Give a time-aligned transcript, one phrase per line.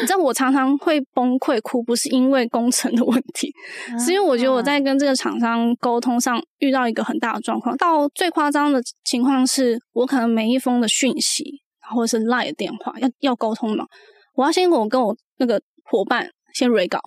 [0.00, 3.52] 你知道我常常会崩溃哭，不是因为工程的问题，
[3.98, 7.76] 是因为我觉得我在跟这个厂商沟通上遇到一个很大的状况。
[7.76, 11.44] 到最夸张的情况是，我可能每一封的讯息
[11.92, 13.84] 或者是 LINE 的电话要要沟通嘛，
[14.36, 17.00] 我要先跟我跟我那个伙伴先 re 稿。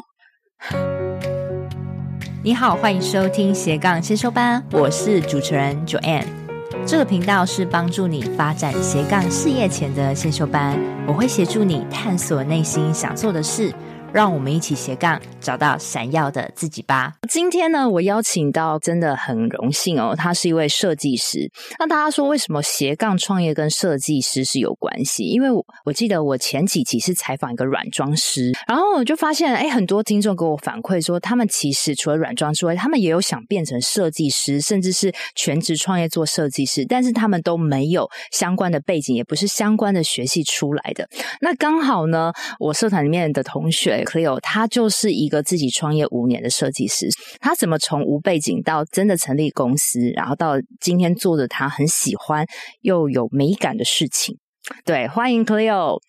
[2.44, 6.41] 你好，欢迎收听斜杠先修班，我是主持人 Joanne。
[6.86, 10.78] 这个频道是帮助你发展斜杠事业前的先修班，
[11.08, 13.72] 我会协助你探索内心想做的事。
[14.14, 17.14] 让我们一起斜杠，找到闪耀的自己吧。
[17.30, 21.50] 今天呢，我邀请到真的很荣幸哦，他是一位设计师。
[21.80, 25.24] 那大家说，为什么斜杠创业跟设计师是有关系？
[25.24, 41.08] 因为我我记得我前几期是采访一个软装师，然后我就发现，哎，很多听众给我反馈说，他们其实除了软装之外，他们也有想变成设计师，甚至是全职创业做设计师，但是他们都没有相关的背景，也不是相关的学系出来的。
[41.40, 44.01] 那刚好呢，我社团里面的同学。
[44.04, 47.08] Cleo，他就是一个自己创业五年的设计师。
[47.40, 52.46] 他怎么从无背景到真的成立公司，然后到今天做着他很喜欢
[52.82, 54.38] 又有美感的事情？
[54.86, 56.00] 对，欢迎 Cleo。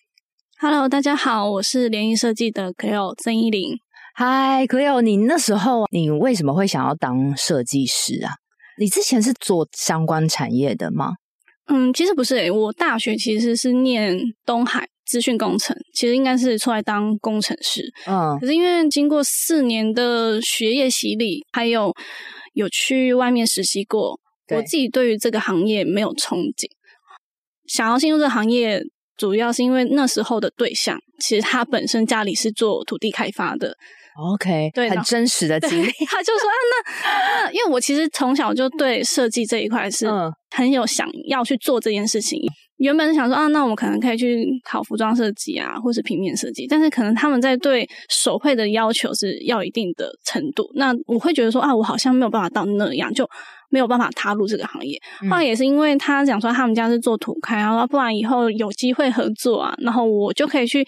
[0.59, 3.73] Hello，大家好，我是联谊设计的 Cleo 曾依林。
[4.17, 8.33] Hi，Cleo，你那时候你为什么会想要当设计师啊？
[8.79, 11.15] 你之前是做相关产业的吗？
[11.67, 14.89] 嗯，其实不是诶、欸，我大学其实是念东海。
[15.13, 21.93] 资讯工程其实应该是出来当工程师，嗯，可是因为经过四年的学业洗礼，还有
[22.55, 24.19] 有去外面实习过，
[24.49, 26.65] 我自己对于这个行业没有憧憬。
[27.67, 28.81] 想要进入这个行业，
[29.19, 33.77] 主要是因为那时候的对象，其实他本身家里是做土地开发的。
[34.17, 35.91] OK，对，很真实的经历。
[36.09, 40.07] 他就说啊，那那因为我其实从小就对设计这一块是
[40.51, 42.41] 很有想要去做这件事情。
[42.83, 50.69] 原本是想说啊，那我们可能可以去考服装设计啊，或是平面设计，但是可能他们在对手绘的要求是要一定的程度。
[50.75, 53.28] 那我会觉得说啊，我好像没有办法到那样，就
[53.70, 55.00] 没有办法踏入这个行业。
[55.22, 60.87] 嗯、后来也是因为他讲说他们家是做土开，然后不然以后有机会合作啊，然后我就可以去。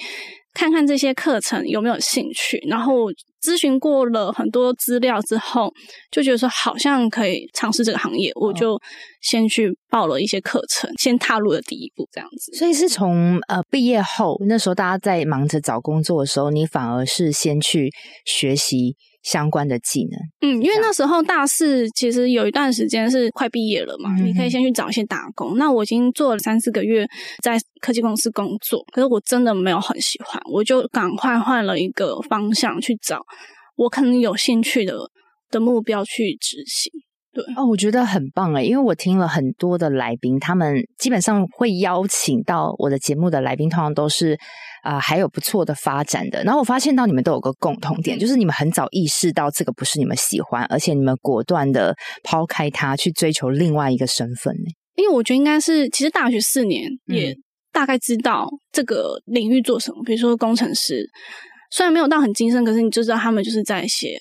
[0.56, 3.10] 看看这些课程有没有兴趣，然后
[3.44, 5.70] 咨询过了很多资料之后，
[6.10, 8.80] 就觉得说好像可以尝试这个行业，我就
[9.20, 12.56] 先去报了一些课程，先踏入了第一步，这样子。
[12.56, 17.90] 所以是从呃毕业后，那时候大家在忙着找工作的时候，你反而是先去
[18.24, 18.96] 学习。
[19.24, 25.56] 相关的技能，嗯，因为那时候大四其实有一段时间是快毕业了嘛，嗯、你可以先去找一些打工。
[25.56, 27.06] 那我已经做了三四个月
[27.42, 33.22] 在科技公司工作，可是我真的没有很喜欢，我就赶快换了一个方向去找
[33.76, 34.94] 我可能有兴趣的
[35.50, 36.92] 的目标去执行。
[37.32, 44.38] 对哦，我觉得很棒哎，因为我听了很多的来宾，他们基本上会邀请到我的节目的来宾，通常都是
[44.84, 46.44] 啊、呃、还有不错的发展的。
[46.44, 54.70] 然后我发现到你们都有个共同点，就是你们很早意识到这个不是你们喜欢，而且你们果断的抛开它，去追求另外一个身份呢。
[54.96, 57.34] 因为我觉得应该是，其实大学四年也
[57.72, 61.04] 大概知道这个领域做什么，嗯、比如说工程师，
[61.72, 64.16] 虽然没有到很精深，可是你就知道他们就是在写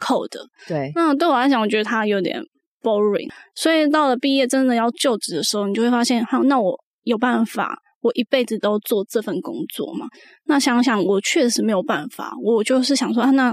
[0.00, 0.38] code。
[0.66, 2.42] 对，那对我来讲，我觉得他有点。
[2.82, 10.06] boring，所以到了毕业真的要就职的时候，你就会发现，好，那我有办法，我一辈子都做这份工作嘛？
[10.44, 12.32] 那想想，我确实没有办法。
[12.42, 13.50] 我就是想说，啊，那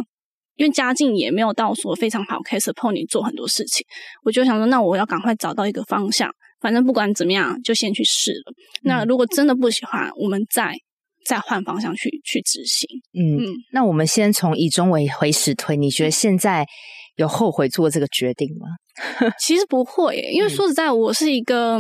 [0.56, 3.86] 因为家境也没有到说非常好，可以 support 你做很多事情。
[4.24, 6.30] 我就想说，那我要赶快找到一个方向，
[6.62, 8.54] 反正不管怎么样，就先去试了。
[8.84, 10.74] 那如果真的不喜欢，我们再
[11.26, 12.88] 再换方向去去执行。
[13.14, 16.66] 嗯嗯，那我们先从以终为回始推，你觉得现在
[17.16, 18.68] 有后悔做这个决定吗？
[19.40, 21.80] 其实不会耶，因为说实在，我是一个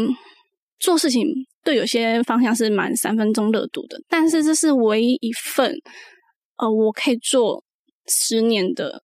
[0.79, 1.27] 做事情
[1.63, 5.73] 对有些方向是蛮三分钟热度的，但是这是唯一一份
[6.57, 7.63] 呃，我可以做
[8.07, 9.03] 十年的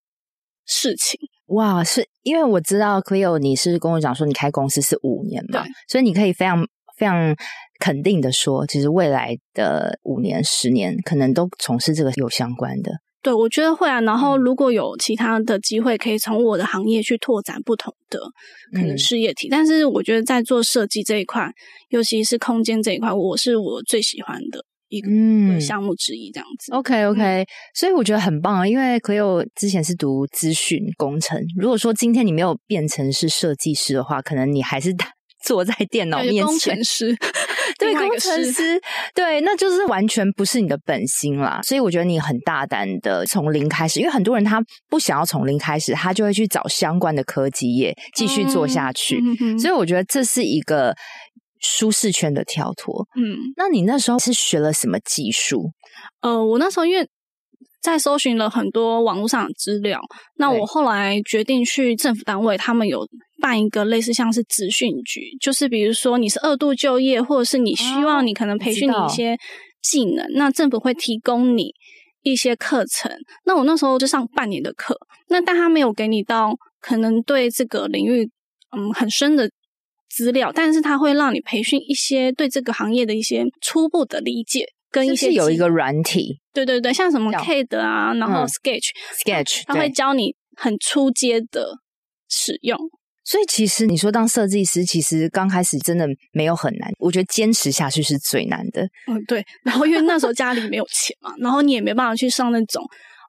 [0.66, 1.20] 事情。
[1.48, 7.36] 哇，是因为我知道 Cleo 你是跟我讲说你开公司是五年嘛，所以你可以非常非常
[7.80, 12.92] 肯定的说，其实未来的五年、十年可能都从事这个有相关的。
[13.22, 14.00] 对，我觉得会啊。
[14.02, 18.20] 然后，如果有其他的机会，可以从我的行业去拓展不同的
[18.74, 19.50] 可能事业体。
[19.50, 21.52] 嗯、但是，我觉得在做设计这一块，
[21.90, 26.32] 尤其是空间这一块，我是我最喜欢的一个项目之一。
[26.32, 26.72] 这样子。
[26.72, 27.46] Okay, okay.
[27.76, 28.66] 所以我觉得很棒啊。
[28.66, 34.96] 因为 Cleo 之前是读资讯工程，如果说今天你没有变成是设计师的话，可能你还是
[35.46, 36.46] 坐在电脑面前。
[36.46, 37.18] 工程师。
[37.78, 38.82] 对，工程师，
[39.14, 41.62] 对，那就是完全不是你的本心啦。
[41.64, 44.60] 所以我觉得你很大胆的从零开始，因为很多人他
[44.90, 49.22] 不想要从零开始，他就会去找相关的科技业继续做下去。
[49.40, 50.96] 嗯、所以我觉得这是一个
[51.60, 53.08] 舒适圈的跳脱。
[53.16, 55.70] 嗯，那你那时候是学了什么技术？
[56.22, 57.08] 呃，我那时候因为
[57.82, 60.02] 在搜寻了很多网络上的资料，
[60.38, 63.08] 那我后来决定去政府单位，他们有
[63.42, 69.38] 办一个类似像是职训局，就是比如说你是二度就业，或者是你希望你可能培训你一些
[69.82, 71.72] 技能，哦、那政府会提供你
[72.24, 73.12] 一些课程。
[73.46, 74.98] 那我那时候就上半年的课，
[75.30, 78.30] 那但他没有给你到可能对这个领域
[78.76, 79.50] 嗯很深的
[80.10, 84.66] 资料，但是他会让你培训一些对这个行业的一些初步的理解。
[84.92, 91.76] 跟一些是有一个软体，对对对，像什么 CAD 啊，然后 Sketch、嗯、Sketch，他会教你很初阶的
[92.28, 92.76] 使用。
[93.30, 98.82] 所以其实你说当设计师，其实刚开始真的没有很难，我觉得坚持下去是最难的。
[99.06, 99.46] 嗯，对。
[99.64, 102.84] 然后因为那时候家里没有钱嘛，然后你也没办法去上那种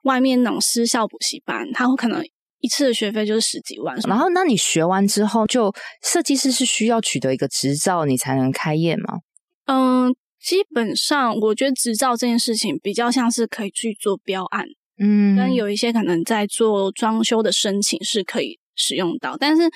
[0.05, 2.25] 外面那种私校补习班，他会可能
[2.61, 3.95] 一次的学费就是十几万。
[4.07, 5.71] 然后那你学完之后，就
[6.01, 9.19] 设计师是需要取得一个执照，你才能开业吗？
[9.67, 10.15] 嗯。
[10.43, 14.65] 基本上，我觉得执照这件事情比较像是可以去做标案，
[14.97, 19.69] 嗯，跟有一些可能在做装修的申请是可以使用到，但是，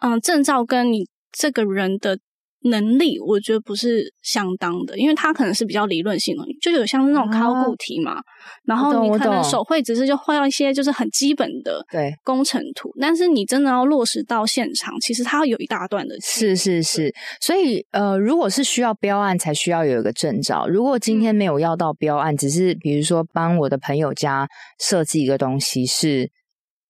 [0.00, 2.18] 嗯，证照跟你这个人的。
[2.64, 8.22] 能力我觉得不是相当的，因为它可能是比较理论性的，就有像是那种考古题嘛，啊、
[8.66, 16.14] 然后你可能手绘只是就画一些就是很基本的对工程图，但是你真的要落实到现场，其实它要有一大段的。
[16.20, 17.10] 是是是，
[17.40, 24.46] 所以呃，如果是需要标案才需要有一个证照，如果今天没有要到标案，嗯、只是比如说帮我的朋友家
[24.78, 26.30] 设计一个东西是。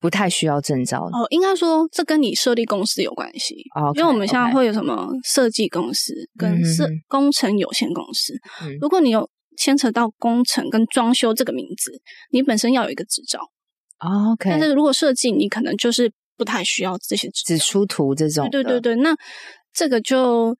[0.00, 8.32] 不太需要证照哦，应该说这跟你设立公司有关系，okay, 因为我们现在会有什么设计公司跟设工程有限公司。
[8.62, 11.92] 嗯、如果你有牵扯到工程跟装修这个名字，
[12.30, 13.38] 你本身要有一个执照。
[13.98, 18.48] OK，但是如果设计，你可能就是不太需要这些只出图这种。
[18.48, 19.14] 对对对对，那
[19.74, 20.56] 这个就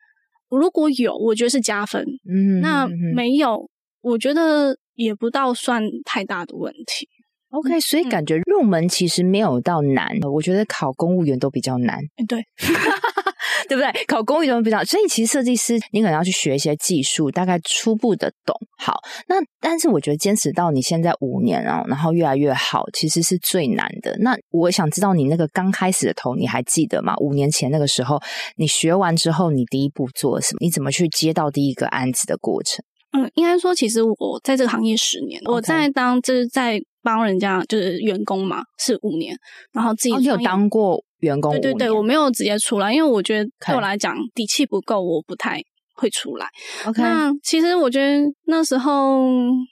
[0.51, 2.05] 如果有，我觉得是加分。
[2.31, 3.71] 嗯，那没有，
[4.03, 7.09] 我觉得也不到算太大的问题。
[7.51, 11.99] OK，所以感觉入门其实没有到难，嗯、我觉得考公务员都比较难，
[12.29, 12.45] 对，
[13.69, 14.05] 对不对？
[14.07, 18.55] 考公务员比较，所以其实设计师你可能要去学一些技术，大概初步的懂。
[18.79, 24.17] 好，那但是我觉得坚持到你现在五年哦，然后越来越好，其实是最难的。
[24.21, 27.15] 那我想知道你那个刚开始的头，你还记得吗？
[27.19, 28.21] 五年前那个时候，
[28.57, 30.59] 你学完之后，你第一步做了什么？
[30.61, 32.85] 你怎么去接到第一个案子的过程？
[33.13, 36.81] 嗯，应该说，其实我在这个行业十年.我在当就是在。
[37.03, 39.37] 帮人家就是员工嘛，是五年，
[39.73, 41.53] 然后自己、哦、你有当过员工？
[41.53, 45.61] 对对对，我没有直接出来，因为我觉得对我来讲底气不够，我不太
[45.95, 46.47] 会出来。
[46.87, 49.27] OK，那其实我觉得那时候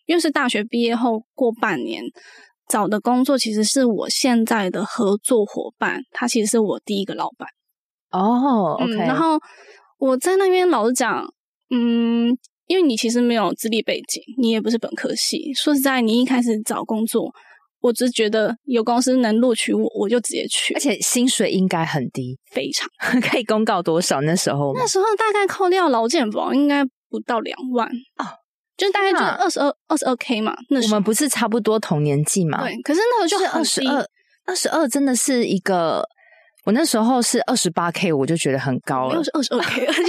[0.06, 2.02] 又是大学毕业后过半年
[2.68, 7.48] 找的工作，其实是我现在的合作伙伴，他其实是我第一个老板。
[8.10, 9.38] 哦、oh，OK，、嗯、然后
[9.98, 11.24] 我在那边老实讲，
[11.70, 12.36] 嗯。
[12.68, 15.52] 因为你其实没有资历背景，你也不是本科系。
[15.54, 17.32] 说实在，你一开始找工作，
[17.80, 20.74] 我只是觉得有公司能录取我，我就直接去。
[20.74, 22.88] 而且薪水应该很低，非常
[23.20, 24.20] 可以公告多少？
[24.20, 27.88] 那时候那时候大概扣掉劳健保，应该不到两万
[28.18, 28.24] 哦，
[28.76, 30.54] 就大概就二十二二十二 K 嘛。
[30.68, 32.62] 那时候我们不是差不多同年纪嘛？
[32.62, 34.06] 对，可是那时候就二十二，
[34.44, 36.06] 二十二真的是一个。
[36.64, 39.14] 我那时候是二十八 K，我就觉得很高了。
[39.14, 40.02] 又是二十二 K，而且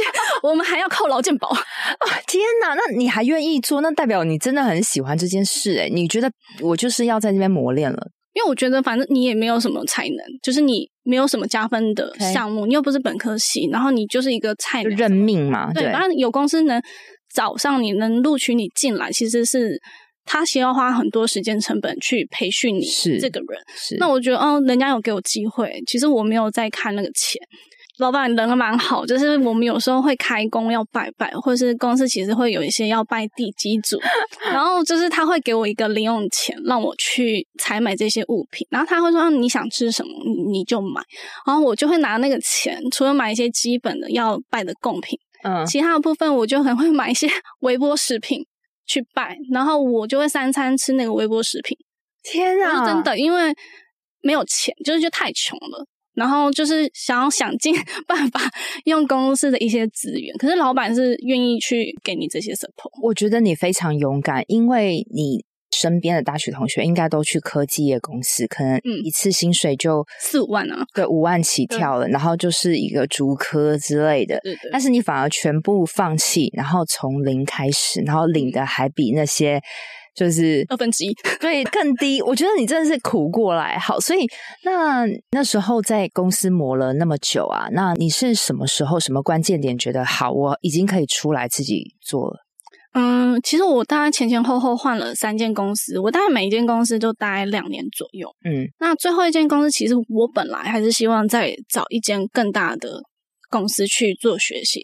[0.44, 1.58] 我们还要靠劳健保啊！
[2.28, 3.82] 天哪，那你还愿意做？
[3.82, 5.90] 那代表你真的很喜欢这件事诶。
[5.90, 6.32] 你觉得
[6.62, 7.98] 我就是要在那边磨练了？
[8.34, 15.74] 因为我觉得反正你也没有什么才能，就是你没有什么加分的项目你又不是本科系，然后你就是一个菜鸟，认命嘛。
[15.74, 16.82] 对，反正有公司能
[17.34, 19.80] 找上你，能录取你进来，其实是。
[20.32, 27.42] 他需要花很多时间成本去培训你是这个人，是，是那我觉得，哦，人家有给我机会，其实我没有在看那个钱。
[28.00, 34.00] 老板人蛮好，就是我们有时候会开工要拜拜，或者是公司其实会有一些要拜地基主，
[34.52, 41.02] 然后就是他会给我一个零用钱，让我去采买这些物品，然后他会说，啊，你想吃什么，你你就买，
[41.46, 47.28] 然后我就会拿那个钱，除了买一些基本的要拜的贡品，嗯，其他的部分我就很会买一些
[47.60, 48.46] 微波食品。
[48.92, 51.78] 去拜，然后我就会三餐吃那个微波食品。
[52.24, 53.54] 天啊，是真的，因为
[54.24, 55.86] 没有钱，就是就太穷了。
[56.20, 57.74] 然后就是想要想尽
[58.06, 58.42] 办法
[58.84, 62.92] 用公司的一些资源，可是老板是愿意去给你这些 support。
[63.02, 65.44] 我觉得你非常勇敢，因为你。
[65.72, 74.40] 身边的大学同学应该都去科技业公司，可能一次薪水就四五万啊，对，五万起跳了，然后就是一个竹科之类的。
[74.44, 74.72] 对对。
[74.72, 79.62] 但是你反而全部放弃，然后从零开始，然后领的还比那些
[80.20, 82.22] 就是二分之一， 对，更低。
[82.22, 84.28] 我觉得你真的是苦过来，好，所以
[84.66, 92.40] 那那时候在公司磨了那么久啊，那你是什么时候、什么关键点觉得好，我已经可以出来自己做了？
[92.94, 98.28] 嗯，其实我大概前前后后换了三间公司，我大概每一间公司都待两年左右。
[98.44, 103.00] 嗯，那最后一间公司，其实我本来还是希望再找一间更大的
[103.50, 104.82] 公司去做学习。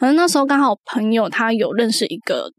[0.00, 2.50] 可能那时候刚好朋友他有认识一个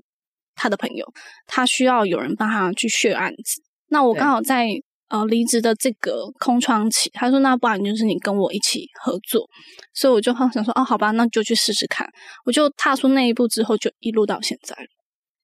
[0.55, 1.05] 他的朋友，
[1.47, 3.61] 他需要有人帮他去续案子。
[3.89, 4.69] 那我刚好在
[5.09, 9.47] 呃离职的这个空窗期，他说那不然就是你跟我一起合作。
[9.93, 12.07] 所以我就想说，哦，好吧，那就去试试看。
[12.45, 14.75] 我就踏出那一步之后，就一路到现在。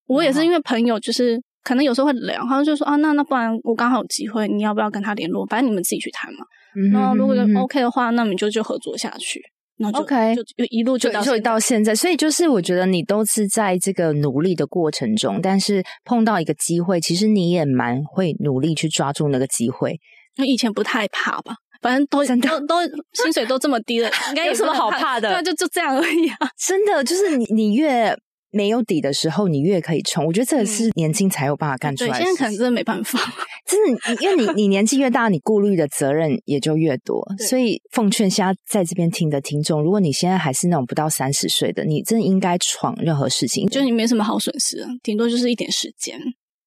[0.08, 5.46] 我也是因为朋友，就是可能有时候会聊，他就说啊，那那不然我刚好有机会，你要不要跟他联络？
[5.46, 6.40] 反正你们自己去谈嘛。
[6.76, 9.40] 嗯、然后如果 OK 的话，那我们就就合作下去。
[9.80, 11.96] 那就 OK，就一路就到就到现在。
[11.96, 20.00] 所以就是我觉得你都是在这个努力的过程中，但是碰到一个机会，其实你也蛮会努力去抓住那个机会。
[20.38, 21.56] 那以前不太怕吧。
[21.82, 22.76] 反正都都都
[23.14, 25.34] 薪水都这么低了，应该有什么好怕的？
[25.34, 26.36] 对，就就这样而已啊！
[26.58, 28.14] 真的，就是你你越
[28.52, 30.26] 没有底的时候，你越可以冲。
[30.26, 33.20] 我觉得这个是年轻才有办法干出来现在可能真的没办法。
[33.68, 37.24] 真的，因为你你年纪越大，你顾虑的责任也就越多。
[37.48, 43.68] 所以奉劝现在在这边听的听众，如果你现在还是那种不到三十岁的，你真的应该闯任何事情。
[43.68, 46.20] 就你没什么好损失，顶多就是一点时间。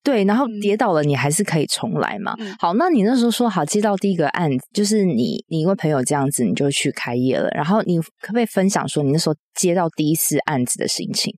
[0.04, 2.34] 对，然后跌倒了，你还是可以重来嘛。
[2.38, 7.48] 嗯、好，那你那时候说好接到第一个案子，就是你你因为朋友这样子，你就去开业了。
[7.50, 11.32] 然后你可不可以分享说你那时候接到第一次案子的心情？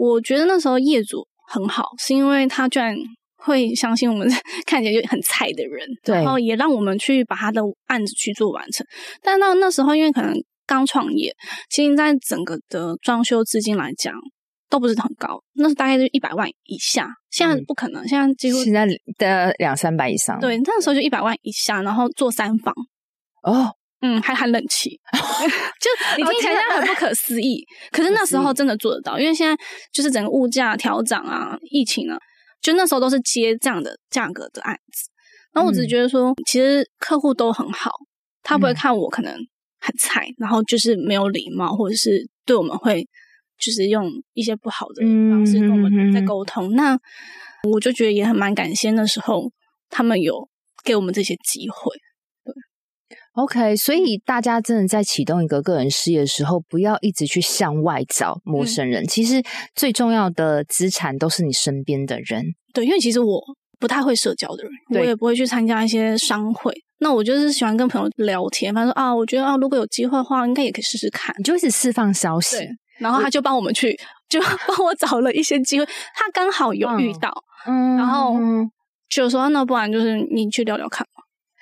[0.00, 2.96] 我觉得那时候业主很好，是因为他居然
[3.36, 4.26] 会相信我们
[4.66, 8.86] 看起来就很菜的人，然后也让我们去把他的案子去做完成。
[9.22, 10.34] 但到那时候，因为可能
[10.66, 11.34] 刚创业，
[11.68, 14.14] 其实在整个的装修资金来讲。
[14.70, 17.08] 都不是很高，那是大概就一百万以下。
[17.28, 18.86] 现在不可能，嗯、现在几乎现在
[19.18, 20.38] 的两三百以上。
[20.38, 22.72] 对，那时候就一百万以下，然后做三房。
[23.42, 24.90] 哦，嗯，还含冷气，
[25.80, 27.64] 就你听起来很不可思议。
[27.90, 29.56] 可是 那时候真的做得到，因为现在
[29.92, 32.18] 就是整个物价调涨啊，疫情啊，
[32.62, 35.10] 就那时候都是接这样的价格的案子。
[35.52, 37.90] 然后我只是觉得说，嗯、其实客户都很好，
[38.42, 39.32] 他不会看我可能
[39.80, 43.06] 很菜，然后就是没有礼貌，或者是对我们会。
[43.62, 46.98] 就是用一些不好的方式跟我们在沟通，嗯、那
[47.68, 49.52] 我就觉得也很蛮感谢那时候
[49.90, 50.48] 他们有
[50.82, 51.94] 给我们这些机会。
[53.34, 59.02] 对，OK，所以大家真的在启动一个个人事业的时候，不要一直去向外找陌生人。
[59.02, 59.42] 嗯、其实
[59.74, 62.44] 最重要的资产都是你身边的人。
[62.72, 63.42] 对，因为其实我
[63.78, 66.72] 不太会社交的人，我也不会去参加一些商会。
[66.98, 71.34] 那我就是喜欢跟朋友聊天，反正说啊，我觉得啊，如果有机会的话，应该也可以试试看。
[71.38, 72.56] 你就一直释放消息。
[72.98, 75.86] 然后他就帮我们去，就 帮我找了一些机会。
[75.86, 77.32] 他刚好有遇到，
[77.66, 78.34] 嗯，然后
[79.08, 81.06] 就说那不然就是你去聊聊看。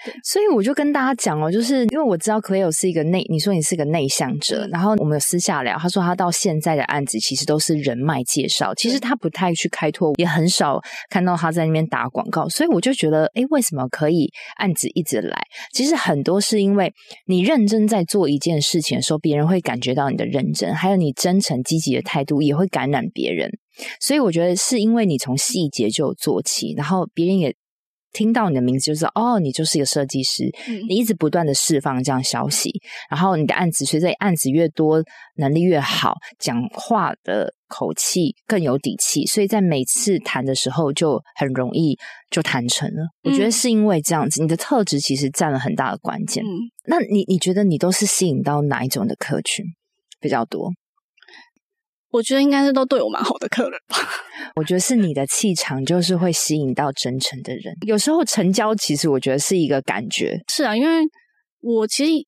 [0.04, 15.36] 对所以我就跟大家讲哦，就是因为我知道 Cleo 是一个内，你说你是个内向者，嗯、然后我们有私下聊，他说他到现在的案子其实都是人脉介绍，其实他不太去开拓，也很少看到他在那边打广告，所以我就觉得，诶，为什么可以案子一直来？
[15.72, 16.92] 其实很多是因为
[17.26, 23.50] 你认真在做一件事情的时候，别人会感觉到你的认真，还有你真诚积极的态度也会感染别人，
[24.00, 27.54] 所以我觉得是因为你从细节就做起，然后别人也。
[28.12, 30.44] 听到你的名字就知道哦，你就是一个设计师。
[30.68, 32.70] 嗯、你一直不断的释放这样消息，
[33.10, 35.02] 然后你的案子随着案子越多，
[35.36, 41.96] 能力越好，讲话的口气更有底气，所以在每次谈的时候就很容易
[42.30, 43.02] 就谈成了。
[43.24, 46.42] 嗯、我觉得是因为这样子，你的特质其实占了很大的关键。
[46.42, 46.48] 嗯、
[46.86, 49.64] 那你你觉得你都是吸引到哪一种的客群
[50.20, 50.72] 比较多？
[52.10, 53.96] 我觉得应该是都对我蛮好的客人吧。
[54.56, 57.74] 我觉得是你的气场，就是会吸引到真诚的人。
[57.86, 60.40] 有时候成交，其实我觉得是一个感觉。
[60.48, 61.04] 是啊，因为
[61.60, 62.26] 我其实，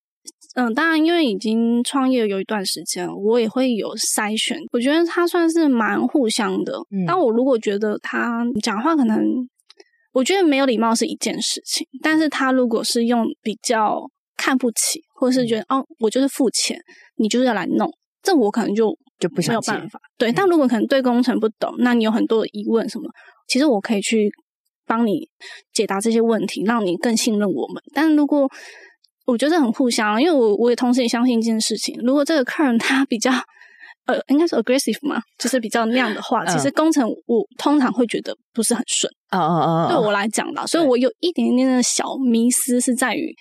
[0.54, 4.58] 嗯，当然，因为已经创业有一段时间，我也会有筛选。
[4.72, 6.74] 我觉得他算是蛮互相的。
[6.90, 9.18] 嗯，但我如果觉得他讲话可能，
[10.12, 13.98] 我觉得没有礼貌是一件事情，但是他如果是用比较
[14.36, 16.78] 看不起，或者是觉得、嗯、哦，我就是付钱，
[17.16, 17.90] 你就是要来弄，
[18.22, 18.94] 这我可能就。
[19.20, 20.32] 就不想没有办法，对。
[20.32, 23.04] 但如果可能对工程不懂，嗯、那你有很多的疑问什么，
[23.46, 24.28] 其实我可以去
[24.86, 25.28] 帮你
[25.72, 27.82] 解答这些问题，让你更信任我们。
[27.94, 28.48] 但如果
[29.26, 33.30] 我觉得很互相，因为我我也同时也相信一件事情，如果这个客人他比较
[34.06, 39.12] 呃，应该是 aggressive 嘛，就是比较那样的话，嗯、其实工程我通常会觉得不是很顺。
[39.30, 43.34] 哦哦哦，对我来讲的，所以我有一点点的小迷思是在于。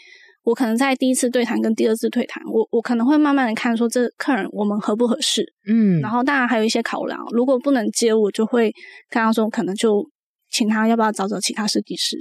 [0.43, 8.71] 我可能在第一次对谈跟第二次对谈，我我可能会慢慢的看说这客人我们合不合适，嗯，然后当然还有一些考量，如果不能接，我就会
[9.09, 10.03] 跟他说可能就
[10.49, 12.17] 请他要不要找找其他设计师。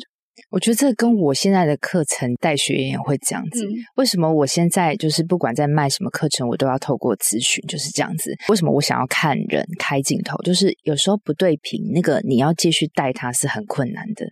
[0.50, 3.64] 我觉得这跟我现在的课程带学员也会这样子。
[3.64, 8.32] 嗯、为什么我现在就是不管在卖什么课程，我都要透过咨询，就是这样子。
[8.48, 10.36] 为什么我想要看人开镜头？
[10.42, 14.26] 就是有时候不对频，那个你要继续带他是很困难的。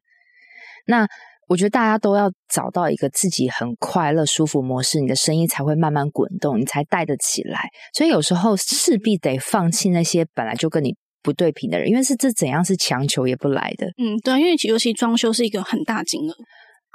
[0.86, 1.08] 那
[1.48, 7.68] 我觉得大家都要找到一个自己很快乐、舒服模式，你的生意才会慢慢滚动，你才带得起来。
[7.92, 10.94] 所以有时候势必得放弃那些本来就跟你。
[11.22, 13.88] 不对频的人，因为是这怎样是强求也不来的。
[13.98, 16.34] 嗯，对，因为尤其装修是一个很大金额，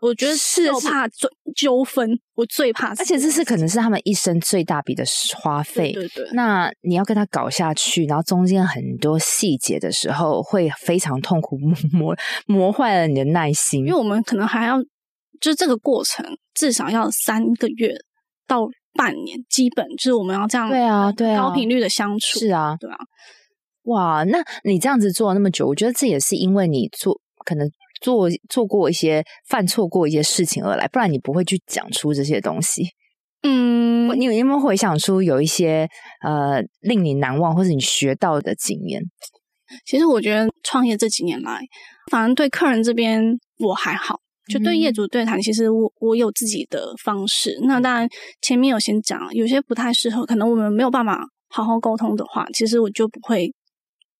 [0.01, 2.89] 我觉得是怕纠纠纷，我最怕。
[2.95, 5.03] 而且这是可能是他们一生最大笔的
[5.37, 5.93] 花费。
[5.93, 6.29] 对对对。
[6.33, 11.55] 那你要跟他搞下去，然后中间很多细节的时候，会非常痛苦，
[11.93, 12.15] 磨
[12.47, 13.85] 磨坏了你的耐心。
[13.85, 14.81] 因为我们可能还要，
[15.39, 17.93] 就是这个过程至少要三个月
[18.47, 20.67] 到半年，基本就是我们要这样。
[20.67, 22.39] 对啊，对啊，高频率的相处。
[22.39, 22.97] 是啊，对啊。
[23.83, 27.69] 哇，那你这样子做了那么久，我觉得这也是因为你做可能
[28.01, 32.83] 做做过一些犯错过一些事情而来，不然你不会去讲出这些东西。
[33.43, 35.87] 嗯，你有没有回想出有一些
[36.23, 39.01] 呃令你难忘或者你学到的经验？
[39.85, 41.61] 其实我觉得创业这几年来，
[42.11, 43.23] 反正对客人这边
[43.59, 44.19] 我还好，
[44.51, 47.57] 就对业主对谈，嗯、其实我我有自己的方式。
[47.63, 48.07] 那当然
[48.41, 53.53] 前面有先讲，有些不太适合，可能我们没有办法好好沟通的话，其实我就不会。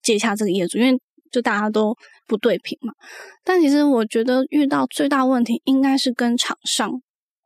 [0.04, 1.00] 接洽这个业主，因为
[1.32, 1.96] 就大家都
[2.28, 2.94] 不对频嘛。
[3.44, 6.92] 但其实我觉得遇到最大问题应该是跟厂商。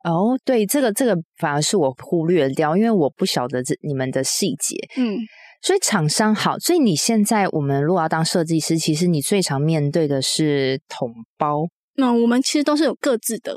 [0.04, 4.76] 哦，对，这个这个反而是我忽略掉，因为我不晓得这你们的细节。
[4.96, 5.18] 嗯，
[5.60, 11.66] 所以厂商好，所以你现在我们如果要当设计师，其实你最常面对的是统包。
[11.96, 13.56] 那我们其实都是有各自的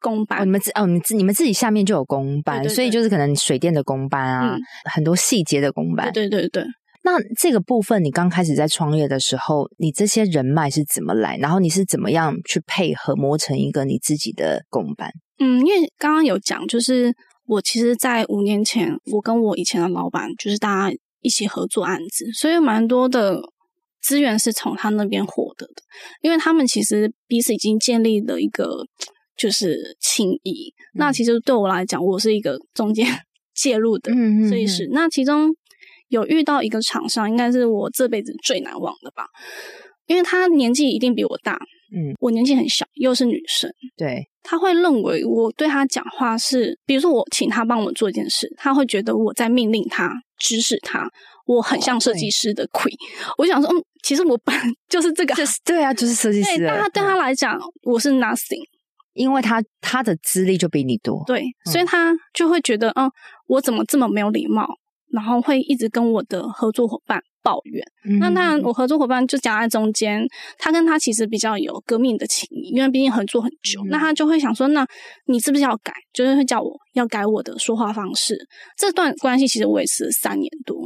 [0.00, 4.60] 工班，哦、你们自哦，你们自你们自己下面就有工班，对对对，所以就是可能水电的工班啊，嗯、
[4.90, 6.10] 很多细节的工班。
[6.10, 6.64] 对，对对对。
[7.04, 11.36] 那这个部分，你刚开始在创业的时候，你这些人脉是怎么来？
[11.38, 15.10] 然后你是怎么样去配合磨成一个你自己的公办？
[15.40, 17.12] 嗯，因为刚刚有讲，就是
[17.46, 23.40] 我其实，在五年前，我跟我以前的老板，就是大家一起合作案子，所以蛮多的
[24.00, 25.82] 资源是从他那边获得的。
[26.20, 28.86] 因为他们其实彼此已经建立了一个
[29.36, 30.72] 就是情谊。
[30.94, 33.04] 嗯、那其实对我来讲，我是一个中间
[33.52, 35.52] 介入的，嗯，所以是那其中。
[36.12, 39.24] 有遇到一个厂商，应该是我这辈子最难忘的吧，
[40.06, 41.54] 因为他年纪一定比我大，
[41.94, 51.08] 嗯，我年纪很小，又是女生，对，他会认为我对他讲话是，比如说我请他帮我做一件事，他会觉得我在命令他、指使他，
[51.46, 52.92] 我很像设计师的鬼。
[53.26, 54.54] 哦、我想说，嗯，其实我本
[54.90, 56.62] 就是这个，就是对啊，就是设计师。
[56.66, 58.62] 但他对他来讲，我是 nothing，
[59.14, 63.10] 因为他他的资历就比你多，对，所以他就会觉得，嗯，
[63.46, 64.68] 我怎么这么没有礼貌？
[65.12, 70.24] 然后会一直跟我的合作伙伴抱怨，嗯、那当然我合作伙伴就夹在中间，
[70.58, 74.86] 他跟他其实比较有革命的情谊，因为毕竟合作很久，嗯、那他就会想说，那
[75.26, 75.92] 你是不是要改？
[76.14, 78.36] 就是会叫我要改我的说话方式。
[78.78, 80.76] 这段关系其实维持了三年多，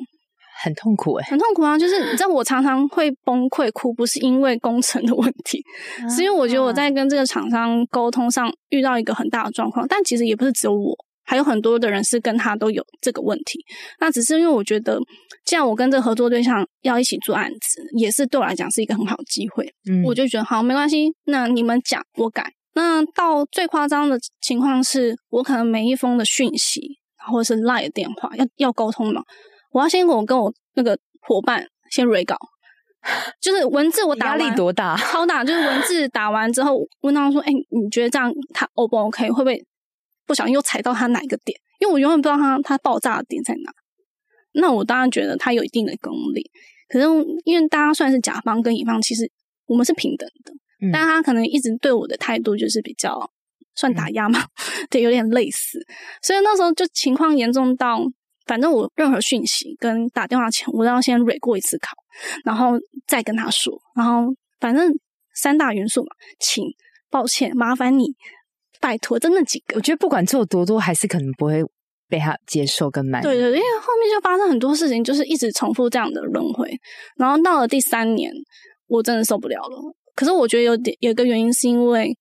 [0.62, 1.78] 很痛苦诶，很痛苦啊！
[1.78, 5.62] 就是你知道，我常常会崩溃哭，不是因为工程的问题，
[6.02, 10.96] 啊、是因为我觉得我在跟这个厂商沟通上遇到一个很大的状况，但其实也不是只有我。
[11.26, 13.58] 还有很多的人是跟他都有这个问题，
[14.00, 14.98] 那只是因为我觉得，
[15.44, 22.52] 既然我跟这个合作对象要一起做案子，也是对我来讲是一个很好的机会，嗯，我就觉得好，没关系，那你们讲我改。
[22.74, 29.22] 那到最夸张的情况是，我可能每一封的讯息或者是 LINE 的电话要要沟通嘛，
[29.72, 32.36] 我要先我跟我那个伙伴先 re 稿，
[33.40, 39.30] 就是文字我打压力多大，超大，就是文字打完之后问他说，哎，你觉得这样他 O 不 OK？
[39.30, 39.64] 会不会？
[40.26, 43.72] 不小心又踩到他哪一个点，因为我永远不知道他他爆炸的点在哪。
[44.52, 46.50] 那我当然觉得他有一定的功力，
[46.88, 47.06] 可是
[47.44, 49.30] 因为大家算是甲方跟乙方，其实
[49.66, 50.52] 我们是平等的。
[50.80, 53.30] 嗯、但他可能一直对我的态度就是比较
[53.74, 55.78] 算打压嘛，嗯、对，有点类似。
[56.22, 58.00] 所以那时候就情况严重到，
[58.46, 61.96] 反正我任何讯息跟打电话前，我都要先蕊过一次考，
[62.44, 63.72] 然后再跟他说。
[63.94, 64.92] 然后反正
[65.34, 66.08] 三大元素嘛，
[66.40, 66.64] 请、
[67.10, 68.14] 抱歉、麻烦你。
[68.80, 69.76] 拜托，真的几个？
[69.76, 71.62] 我觉得不管做多多，还是可能不会
[72.08, 73.24] 被他接受跟满意。
[73.24, 76.70] 对对对，因为后面就发生很多事情，就是一直重复这样的轮回。
[77.16, 78.32] 然后到了第三年，
[78.86, 79.94] 我真的受不了了。
[80.14, 82.16] 可是我觉得有点有一个原因，是因为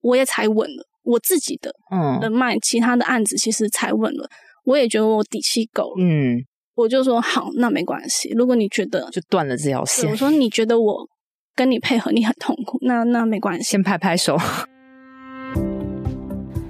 [0.00, 4.28] 我也踩稳了我自己的嗯人脉，其他的案子其实踩稳了，
[4.64, 5.96] 我也觉得我底气够了。
[6.00, 6.38] 嗯，
[6.74, 8.30] 我就说好，那没关系。
[8.30, 11.08] 如果你觉得就断了这条线，我说你觉得我
[11.54, 14.36] 跟你配合你很痛苦，那那没关系，先拍拍手。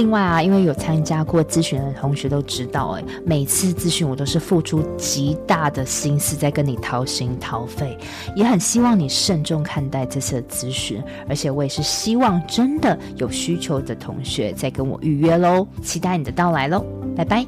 [0.00, 7.98] 另外啊，因为有参加过咨询的同学都知道，哎，每次咨询我都是付出极大的心思在跟你掏心掏肺，
[8.34, 16.82] 也很希望你慎重看待这次的咨询，而且我也是希望真的有需求的同学再跟我预约喽，期待你的到来喽，
[17.14, 17.44] 拜拜。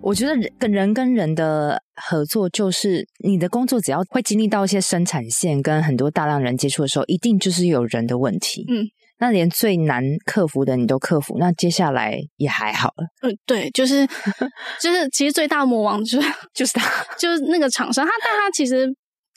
[0.00, 8.88] 我觉得人跟人跟人的合作，就是你的工作只要会经历到一些生产线跟很多大量人接触的时候，一定就是有人的问题，嗯。
[9.18, 13.06] 那连最难克服的你都克服，那接下来也还好了。
[13.22, 14.06] 嗯，对，就是
[14.80, 18.04] 就是，其实最大魔王就是 就是他， 就是那个厂商。
[18.04, 18.86] 他但他其实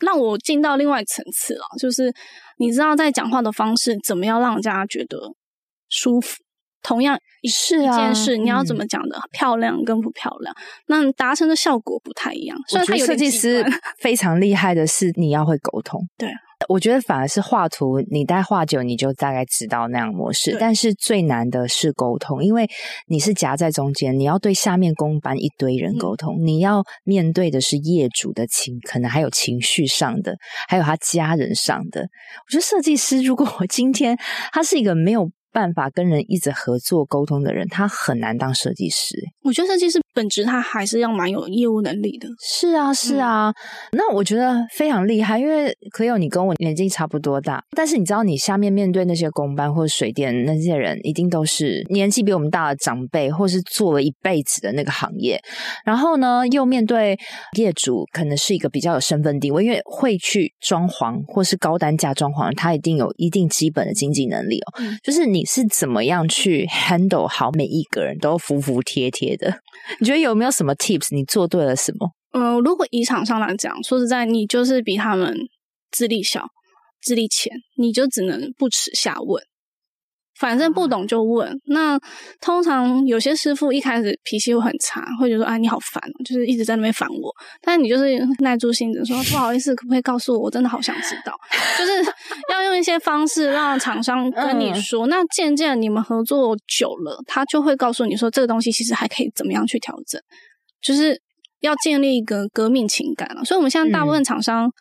[0.02, 2.14] 让我进到另外一层次了，就是
[2.58, 5.18] 你知道在讲话的方式怎么样让人家觉得
[5.90, 6.38] 舒服。
[6.82, 10.56] 同样是一件事，你要怎么讲的漂亮跟不漂亮，
[10.88, 12.58] 那达成的效果不太一样。
[12.70, 13.66] 所以他有设计师
[14.00, 16.02] 非常厉害的是，你要会沟通。
[16.18, 16.30] 对。
[16.68, 20.58] 我觉得反而是画图，你待画久，你就大概知道那样模式。
[20.60, 22.70] 但是最难的是沟通，因为
[23.08, 30.36] 你是夹在中间，你要对下面工班一堆人沟通，嗯，你要面对的是业主的情，可能还有情绪上的，
[30.68, 32.02] 还有他家人上的。
[32.02, 34.18] 我觉得设计师，如果我今天
[34.52, 35.32] 他是一个没有。
[35.52, 39.18] 办法跟人一直合作沟通的人，他很难当设计师。
[39.44, 42.28] 我觉得设计师本质他还是要蛮有业务能力的。
[42.40, 43.50] 是啊，是啊。
[43.50, 55.42] 嗯、那我觉得非常厉害，因为可有你跟我年纪差不多大，但是你知道，你下面面对那些工班或者水电那些人，一定都是年纪比我们大的长辈，或是做了一辈子的那个行业。
[55.84, 57.18] 然后呢，又面对
[57.58, 64.74] 业主，可能是一个比较有身份地位，因为会去装潢或是高单价装潢，他一定有一定基本的经济能力哦。
[64.80, 65.39] 嗯、就是你。
[65.40, 69.62] 你是怎么样去 handle 好每一个人都服服帖帖的？
[70.02, 71.16] 你觉得有没有什么 tips？
[71.16, 72.12] 你做对了什么？
[72.34, 75.34] 嗯、如果以场上来讲，说实在，你就是比他们
[75.92, 76.46] 智力小、
[77.02, 79.42] 智力浅，你就只能不耻下问。
[80.40, 81.54] 反正不懂就问。
[81.66, 82.00] 那
[82.40, 90.40] 通常有些师傅一开始脾气会很差，会觉得：“啊，你好烦，就是一直在那边烦我。”但你就是耐住性子说：“不好意思，可不可以告诉我？
[90.46, 91.34] 我真的好想知道。
[91.78, 91.92] ”就是
[92.52, 95.06] 要用一些方式让厂商跟你说。
[95.08, 100.22] 嗯、那渐渐你们合作久了，他就会告诉你说：“这个东西其实还可以怎么样去调整。”
[100.82, 101.22] 就是
[101.60, 103.44] 要建立一个革命情感了。
[103.44, 104.72] 所以，我们现在大部分厂商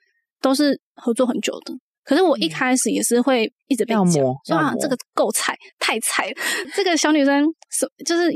[0.41, 1.75] 都是合作很久的。
[2.09, 6.33] 可是我一开始也是会一直被讲，说啊，这个够菜，太菜了，
[6.75, 8.33] 这个小女生是就是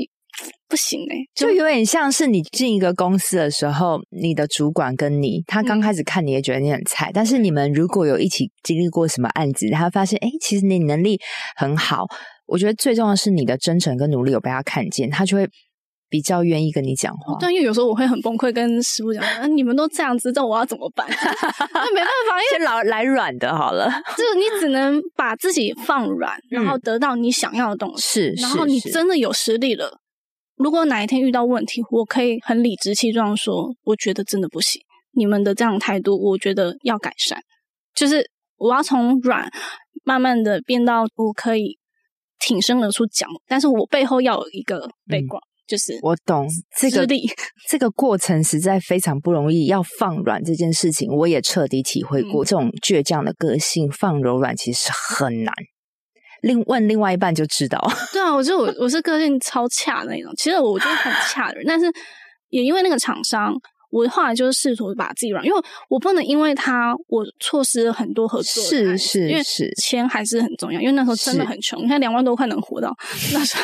[0.69, 11.19] 不行哎、欸，就有点像是你进一个公司的时候，你的主管跟你，他刚开始看你也觉得你很菜，嗯、但是你们如果有一起经历过什么案子，他发现哎，其实你能力
[11.55, 12.05] 很好，
[12.45, 15.49] 我觉得最重要的是你的真诚跟努力有被他看见，他就会。
[16.13, 28.03] 比较愿意跟你讲话，但因为有时候我会很崩溃，跟师傅讲、啊：“你们都这样子，那我要怎么办？” 那没办法，因为老来来软的好了， 就是你只能把自己放软，然后得到你想要的东西。
[28.03, 29.97] 是、嗯，然后你真的有实力了，
[30.55, 34.79] 如果哪一天遇到问题，我可以很理直气壮说：“我觉得真的不行，
[35.13, 37.41] 你们的这样态度，我觉得要改善。”
[37.95, 39.49] 就是我要从软
[40.03, 41.79] 慢慢的变到我可以
[42.39, 45.27] 挺身而出讲，但是我背后要有一个背景。
[45.73, 47.07] 嗯就是我懂这个
[47.67, 49.65] 这个过程实在非常不容易。
[49.65, 52.43] 要放软这件事情，我也彻底体会过。
[52.43, 55.53] 嗯、这种倔强的个性放柔软其实很难。
[56.41, 57.79] 另问另外一半就知道。
[58.13, 60.31] 对啊，我觉得我我是个性超恰的那种。
[60.37, 61.87] 其实我就是很恰的人，但是
[62.49, 63.53] 也因为那个厂商。
[63.93, 69.43] 我后来就是试图把自己软，因为我不能因为他我错失了很多合作，是是，因为
[69.79, 70.81] 钱还是很重要。
[70.81, 72.91] 因为那时候真的很穷，你看两万多块能活到
[73.33, 73.63] 那时候，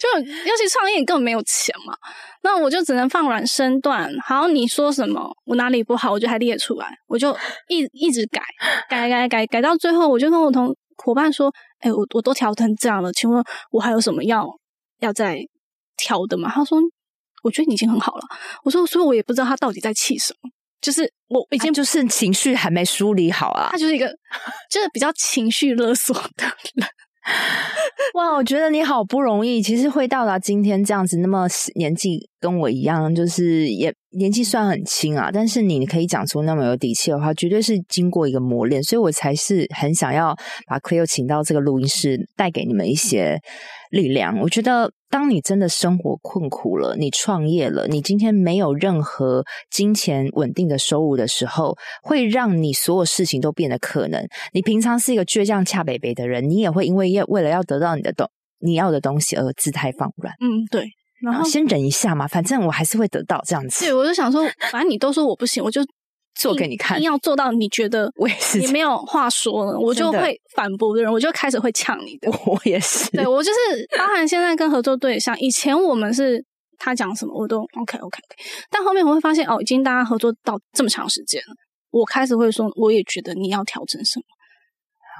[0.00, 1.94] 就尤其创业你根本没有钱嘛。
[2.42, 4.10] 那我就只能放软身段。
[4.24, 7.36] 好，你说什么，我哪里不好，我就还列出来，我就
[7.68, 8.40] 一一直改，
[8.88, 14.48] 改改改改到最后，我就跟我同伙伴说：“哎、欸，我我都调成这样了，请问我还有什么要
[15.00, 15.38] 要再
[15.98, 16.78] 调的吗？”他说。
[17.42, 18.22] 我觉得你已经很好了。
[18.64, 20.50] 我说，所以我也不知道他到底在气什么。
[20.80, 24.06] 就是我已经就是情绪还没梳理好啊，他就是一个
[24.68, 26.88] 就是比较情绪勒索的人。
[28.14, 43.40] 哇，我觉得你好不容易，其实会到达今天这样子，那么年纪跟我一样，就是也年纪算很轻啊，但是你可以讲出那么有底气的话，绝对是经过一个磨练，所以我才是很想要把 Cleo 请到这个录音室，带给你们一些
[43.90, 44.38] 力量。
[44.40, 44.92] 我觉得。
[45.12, 54.26] 当你真的生活困苦了，你创业了，你今天没有任何金钱稳定的收入的时候，会让你所有事情都变得可能。
[54.54, 58.26] 你平常是一个倔强恰北北的人，你也会因为要为了要得到你的东
[58.58, 60.32] 你要的东西而姿态放软。
[60.40, 60.86] 嗯，对。
[61.22, 63.84] 然后先忍一下嘛，反正我还是会得到这样子。
[63.84, 65.80] 对，我就想说，反正你都说我不行，我就。
[66.34, 72.30] 做给你看，一定要做到你觉得 我也是，你没有话说了，我就会反驳的人，我就开始会呛你的。
[72.46, 76.42] 我也是，对我就是，包含现在跟合作对象，以前我们是
[76.78, 78.18] 他讲什么我都 OK OK OK，
[78.70, 81.54] 但后面我会发现哦，已经大家合作到这么长时间了，
[81.90, 84.24] 我开始会说，我也觉得你要调整什么。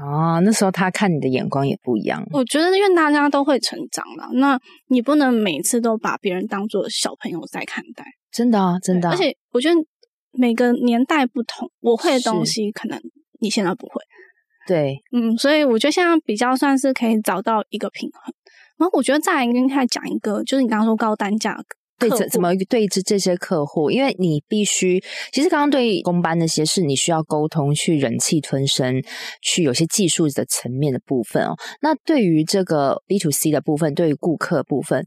[0.01, 2.25] 啊，那时候他看你的眼光也不一样。
[2.33, 8.05] 我觉得因为大家都会成长了，那你不能每次都把别人当做小朋友在看待。
[8.31, 9.13] 真的啊，真的啊。
[9.13, 9.77] 而且我觉得。
[10.35, 12.99] 每个年代不同，我会的东西可能
[13.39, 14.01] 你现在不会。
[14.67, 18.33] 对，嗯，所以我觉得现在比较算是可以找到一个平衡。
[18.79, 21.55] 然后我觉得再来跟他讲一个，就是你刚刚说高单价，
[22.09, 23.91] 对，怎怎么对这这些客户？
[23.91, 29.03] 因为你必须，其实刚刚对公班那些事你需要沟通，去忍气吞声，
[29.41, 31.55] 去有些技术的层面的部分哦。
[31.81, 35.05] 那对于这个 B to C 的部分，对于顾客部分，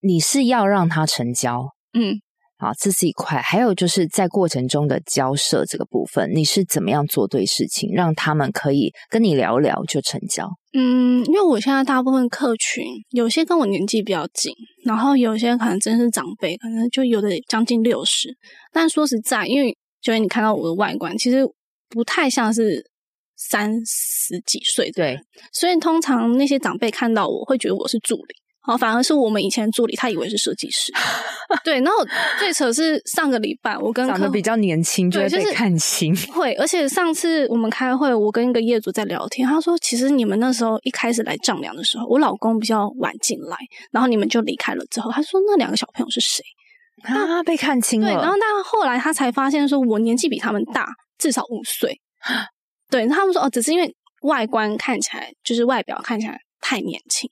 [0.00, 2.20] 你是要让他成交，嗯。
[2.58, 3.38] 好，这是一块。
[3.38, 10.48] 还有就是在过程中的交涉这个部分，你是怎么样做对事情，让他们可以跟你聊聊就成交？
[10.72, 14.54] 嗯，因为我现在大部分客群有些跟我年纪比较近，
[14.86, 18.28] 然后有些可能真是长辈，可能就有的将近六十。
[18.72, 21.44] 但说实在，因为就是你看到我的外观，其实
[21.88, 22.88] 不太像是
[23.36, 25.22] 三十几岁的人，对，
[25.52, 28.34] 所以通常那些长辈看到我会觉得我是助理。
[28.66, 30.92] 哦，反而是我们以前助理，他以为是设计师。
[31.62, 32.04] 对，然后
[32.38, 36.14] 最扯是上个礼拜，我跟长得比较年轻，就会被看清。
[36.34, 43.56] 会，而且上次我们开会，我跟一个业主在聊天，他说，其实你们那时候一开始来丈量的时候，我老公比较晚进来，
[43.92, 46.42] 然后你们就离开了之后，他说那两个小朋友是谁？
[47.04, 48.08] 啊，被看清了。
[48.08, 52.00] 对，然后但后来他才发现，说我年纪比他们大至少五岁。
[52.90, 57.30] 对，他们说哦，只是因为外观看起来就是外表看起来太年轻。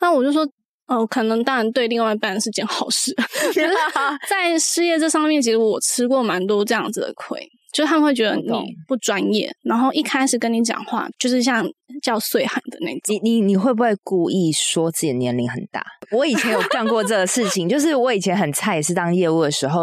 [0.00, 0.48] 那我就说。
[0.86, 3.14] 哦，可能当然对另外一半是件好事。
[4.28, 7.40] 在事业这上面，其实我吃过蛮多这样子的亏，
[7.72, 11.66] 就是他们会觉得你不专业，然后一开始跟你讲话就是像
[12.02, 13.00] 叫岁寒的那种。
[13.08, 15.84] 你你你会不会故意说自己的年龄很大？
[16.12, 19.82] 我以前有干过这个事情， 就是我以前很菜，也是当业务的时候，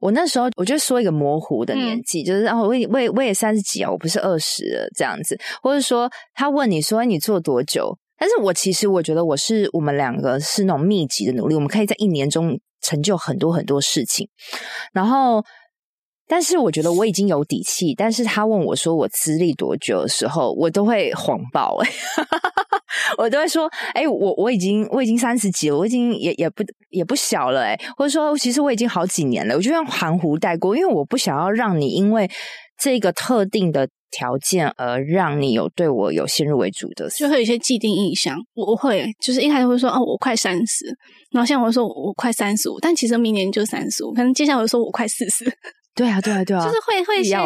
[0.00, 7.96] 我那时候我就说一个模糊的年纪，嗯、就是哦，我也我也我也三十几啊，我不是二十这样子，或者说他问你说你做多久？
[8.24, 14.26] 但是我其实我觉得我是我们两个是那种密集的努力，我们可以在一年中成就很多很多事情。
[14.94, 15.44] 然后，
[16.26, 17.94] 但是我觉得我已经有底气。
[17.94, 21.90] 但是他问我说我资历多久的时候，我都会谎报哎，
[23.18, 32.30] 我都会说哎，我我已经我已经三十几了，我已经也也不也不小了哎，或者说其实我已经好几年了，我就用含糊带过，因为我不想要让你因为
[32.80, 33.86] 这个特定的。
[34.16, 38.38] 条件而让你有对我有先入为主的，就会有一些既定印象。
[38.54, 40.86] 我会就是一开始会说哦，我快三十，
[41.32, 45.44] 然后现在我会说我快三十五，但其实明年就三十五，可能接下来我会说我快四十。
[45.96, 47.40] 对啊，对啊，对啊，就是会会先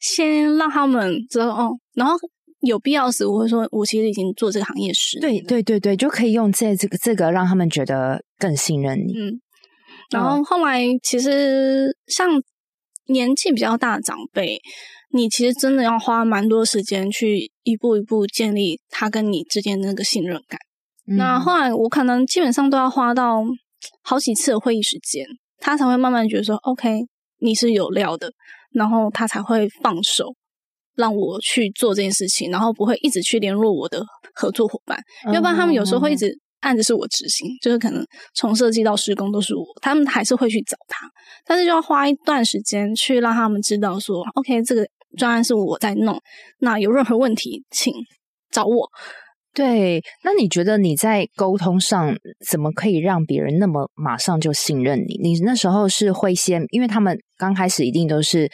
[0.00, 2.14] 先让他们知道哦，然后
[2.60, 5.18] 有必要时我会说我其实已经做这个行业十。
[5.20, 9.12] 对对对对，就可以用这这个这个让他们觉得更信任你。
[9.18, 9.40] 嗯，
[10.10, 12.30] 然后后来其实像
[13.06, 14.60] 年纪比较大的长辈。
[15.12, 20.58] 你其实真的要花蛮多时间去一步一步建立他跟你之间的那个信任感。
[21.06, 21.16] 嗯。
[21.16, 23.42] 那后来我可能基本上都要花到
[24.02, 25.26] 好几次的会议时间，
[25.58, 27.00] 他才会慢慢觉得说，OK，
[27.40, 28.32] 你是有料的，
[28.72, 30.34] 然后他才会放手
[30.96, 34.98] 让我去做这件事情，然后不会一直去联络我的合作伙伴，
[35.32, 36.38] 要不然他们有时候会一直。
[36.60, 41.08] 案子是我执行，就是可能从设计到施工都是我，他们还是会去找他，
[41.46, 46.20] 但是就要花一段时间去让他们知道说，OK，这个专案是我在弄，
[46.58, 47.92] 那有任何问题请
[48.50, 48.88] 找我。
[49.52, 52.14] 对，那你觉得你在沟通上
[52.48, 55.16] 怎么可以让别人那么马上就信任你？
[55.20, 58.50] 你那时候是会先，因为他们刚开始一定都是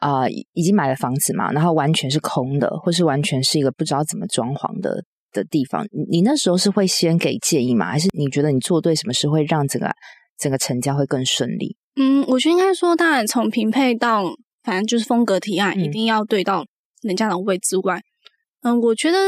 [0.00, 5.04] 啊、呃，已经买了房子嘛，然后完全是空的，或是完全是一个不知道怎么装潢的。
[5.30, 7.90] 的地方，你那时候是会先给建议吗？
[7.90, 9.90] 还是你觉得你做对什么事会让整个
[10.38, 11.76] 整个成交会更顺利？
[11.96, 14.24] 嗯，我觉得应该说，当然从平配到
[14.68, 16.66] 反正就是风格提案、嗯、一定要对到
[17.00, 18.02] 人家的位置外，
[18.60, 19.18] 嗯，我觉得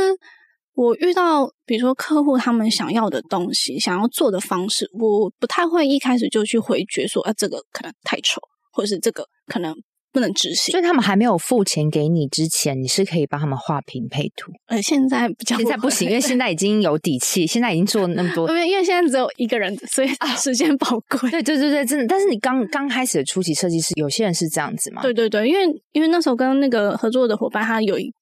[0.75, 8.39] 我遇到比如说客户他们想要的东西，想要做的方式，我不太会一开始就去回绝说，啊，这个可能太丑，
[8.71, 9.75] 或者是这个可能。
[10.13, 14.51] 不能执行，所以他们还没有付钱给你之前，你是可以帮他们画平配图。
[14.67, 18.49] 呃，现在比较现在不行，因为现在已经有底气，现在已经做了那么多。
[18.51, 21.29] 因为因为现在只有一个人，所以 时间宝贵。
[21.29, 22.07] 啊、对对对对，真的。
[22.07, 25.03] 但是你刚刚开始的初级设计师，有些人是这样子嘛？
[25.03, 28.13] 对对对，因为因为那时候跟那个合作的伙伴，他有一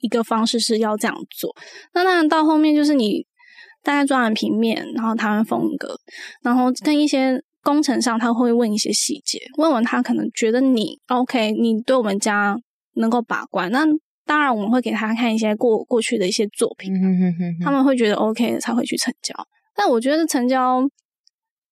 [0.00, 1.52] 一个方式是要这样做。
[1.94, 3.26] 那当然到后面就是你
[3.82, 5.98] 大概抓完平面，然后台湾风格，
[6.42, 7.42] 然后跟一些。
[7.62, 12.56] 工程上他会问一些细节，问完他可能觉得你 OK，你对我们家
[12.94, 13.86] 能够把关，那
[14.26, 16.92] 当然我们会给他看一些过过去的一些作品，
[17.62, 19.34] 他们会觉得 OK 才会去成交。
[19.74, 20.82] 但我觉得成交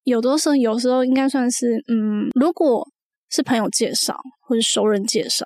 [0.04, 2.86] 有的时候，有时候应该算是，嗯，如果
[3.28, 5.44] 是朋友介绍或者熟人介绍，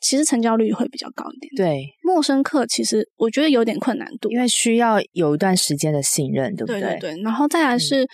[0.00, 1.50] 其实成交率会比较高一点。
[1.56, 6.80] 对，陌生客其实我觉得有点困难度，因为需要有一段时间的信任，对不对？
[6.80, 8.04] 对对对，然后再来是。
[8.04, 8.08] 嗯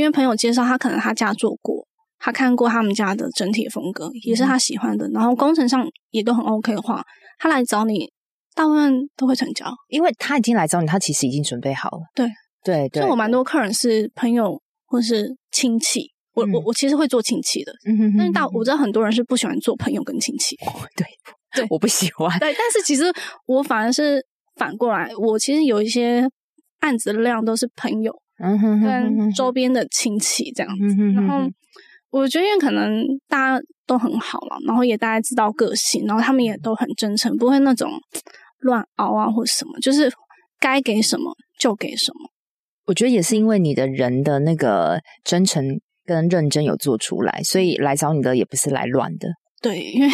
[0.00, 1.86] 因为朋友介绍，他可能他家做过，
[2.18, 5.06] 他看过他们家的整体风格，也是他喜欢的。
[5.08, 7.04] 嗯、然后工程上也都很 OK 的话，
[7.38, 8.10] 他来找你，
[8.54, 9.66] 大部分都会成交。
[9.88, 12.00] 因为他已经来找你，他其实已经准备好了。
[12.14, 12.26] 对
[12.64, 20.56] 对对，所以我蛮多客人是朋友或是亲戚，我、嗯、我我其实会做亲戚的，嗯哼，哼，但是大我知道很多人是不喜欢做朋友跟亲戚。
[20.96, 21.06] 对
[21.54, 22.30] 对，我不喜欢。
[22.38, 23.04] 对，但是其实
[23.44, 24.24] 我反而是
[24.56, 26.26] 反过来，我其实有一些
[26.78, 28.10] 案子的量都是朋友。
[28.42, 31.48] 嗯哼，跟周边的亲戚这样子，然后
[32.10, 37.90] 我觉得因为可能大家都很好了，然后也大家知道个性，然后他们也都很真诚，不会那种
[38.60, 40.10] 乱熬啊或者什么，就是
[40.58, 42.30] 该给什么就给什么。
[42.86, 49.28] 我觉得也是因为你的人的那个真诚跟认真有做出来，所以来找你的也不是来乱的。
[49.60, 50.08] 对，因为。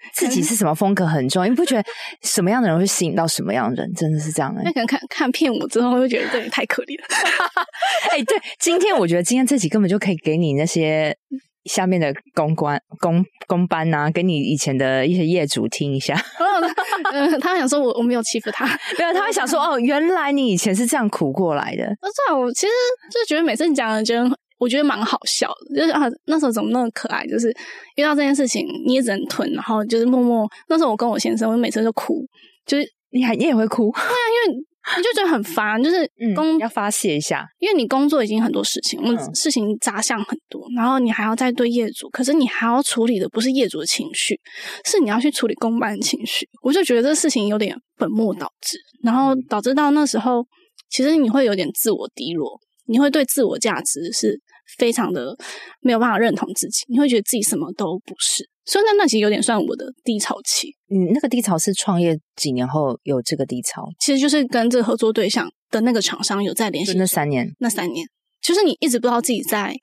[0.14, 1.84] 自己是什么风格很重要，你不觉得
[2.22, 4.62] 什么样的人会吸引到什么样的人，真的是这样的。
[4.64, 7.06] 那可能看看片我之后，会觉得这也太可怜了。
[8.12, 11.16] 哎，对，今天我觉得今天这集根本就可以给你那些
[11.64, 16.14] 下面的公关、公公班啊，给你以前的一些业主听一下。
[17.12, 18.66] 嗯，他想说我我没有欺负他，
[18.98, 21.84] 没有，他会想说哦，原来你以前是这样苦过来的。
[22.00, 22.72] 不是啊，我其实
[23.12, 24.28] 就觉得每次你讲的，觉得。
[24.58, 27.26] 我觉得蛮好笑的，就是啊，那时候怎么那么可爱？
[27.26, 27.48] 就是
[27.96, 30.48] 遇到这件事情，你也只能吞，然后就是默默。
[30.68, 32.26] 那时候我跟我先生，我每次就哭，
[32.66, 33.90] 就是你还你也会哭？
[33.92, 34.08] 对啊，
[34.46, 34.58] 因为
[34.96, 44.40] 你就觉得很烦，就是工、嗯、要发泄一下，因为你工作已经很多事情，我们事情杂项很多，然后你还要再对业主，可是你还要处理的不是业主的情绪，
[44.86, 46.48] 是你要去处理公办的情绪。
[46.62, 50.44] 我就觉得这事情有点本末倒置，然后导致到那时候，
[50.88, 54.40] 其实你会有点自我低落，你会对自我价值是。
[54.76, 55.34] 非常的
[55.80, 60.68] 没有办法认同自己，你会觉得自己什么都不是，所以那那其实有点算我的低潮期。
[60.90, 66.92] 嗯，那个低潮是创业几年后有这个低潮，其实就是跟这个合作对象的那个厂商有在联系。
[66.98, 68.06] 那三年，那三年，
[68.42, 69.74] 就是你一直不知道自己在，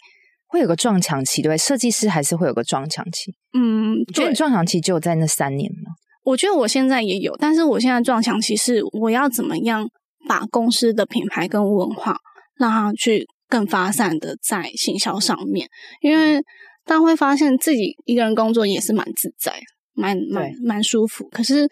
[0.46, 1.58] 会有个撞墙期，对？
[1.58, 3.34] 设计师还是会有个撞墙期。
[3.58, 5.94] 嗯，对，撞墙期只有在那三年吗？
[6.24, 9.90] 我觉得我现在也有，但是我现在撞墙期是我要怎么样
[10.30, 12.16] 把公司的品牌跟文化
[12.58, 13.26] 让它去。
[13.48, 15.70] 更发散的在行销上面，
[16.02, 16.42] 因为
[16.84, 19.54] 大家会发现自己一个人工作也是蛮自在，
[19.94, 21.30] 蛮蛮蛮舒服。
[21.30, 21.70] 可是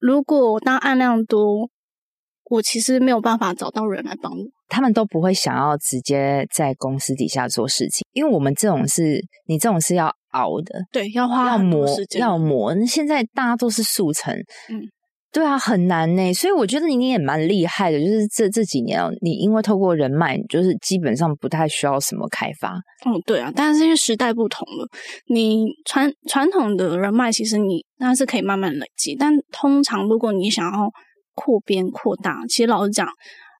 [0.00, 1.70] 如果当案量多，
[2.50, 12.76] 我其实没有办法找到人来帮我，他们都不会想要直接在公司底下做事情，因为我们这种是你这种是要熬的，对，要花要磨要磨。
[12.84, 14.34] 现在大家都是速成，
[14.68, 14.82] 嗯。
[15.30, 18.00] 对啊，很难呢，所以我觉得你也蛮厉害的。
[18.00, 22.72] 就是这这几年哦，你因为透过人脉，就是基本上不太需要什么开发。
[23.04, 24.88] 嗯，对啊，但是因为时代不同了，
[25.26, 29.14] 你传传统的人脉，其实你那是可以慢慢累积。
[29.14, 30.90] 但通常如果你想要
[31.34, 33.06] 扩编扩大，其实老实讲，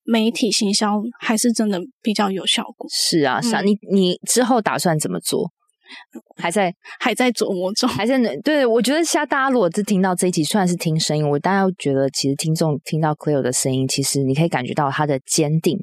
[0.05, 2.89] 媒体行销还是真的比较有效果。
[2.91, 5.51] 是啊，是啊，嗯，你你之后打算怎么做？
[6.37, 15.79] 还在还在琢磨中，还在对，我觉得现在大家如果是听到这一集，虽然是听声音，我大家觉得其实听众听到 Cleo 的声音，其实你可以感觉到他的坚定。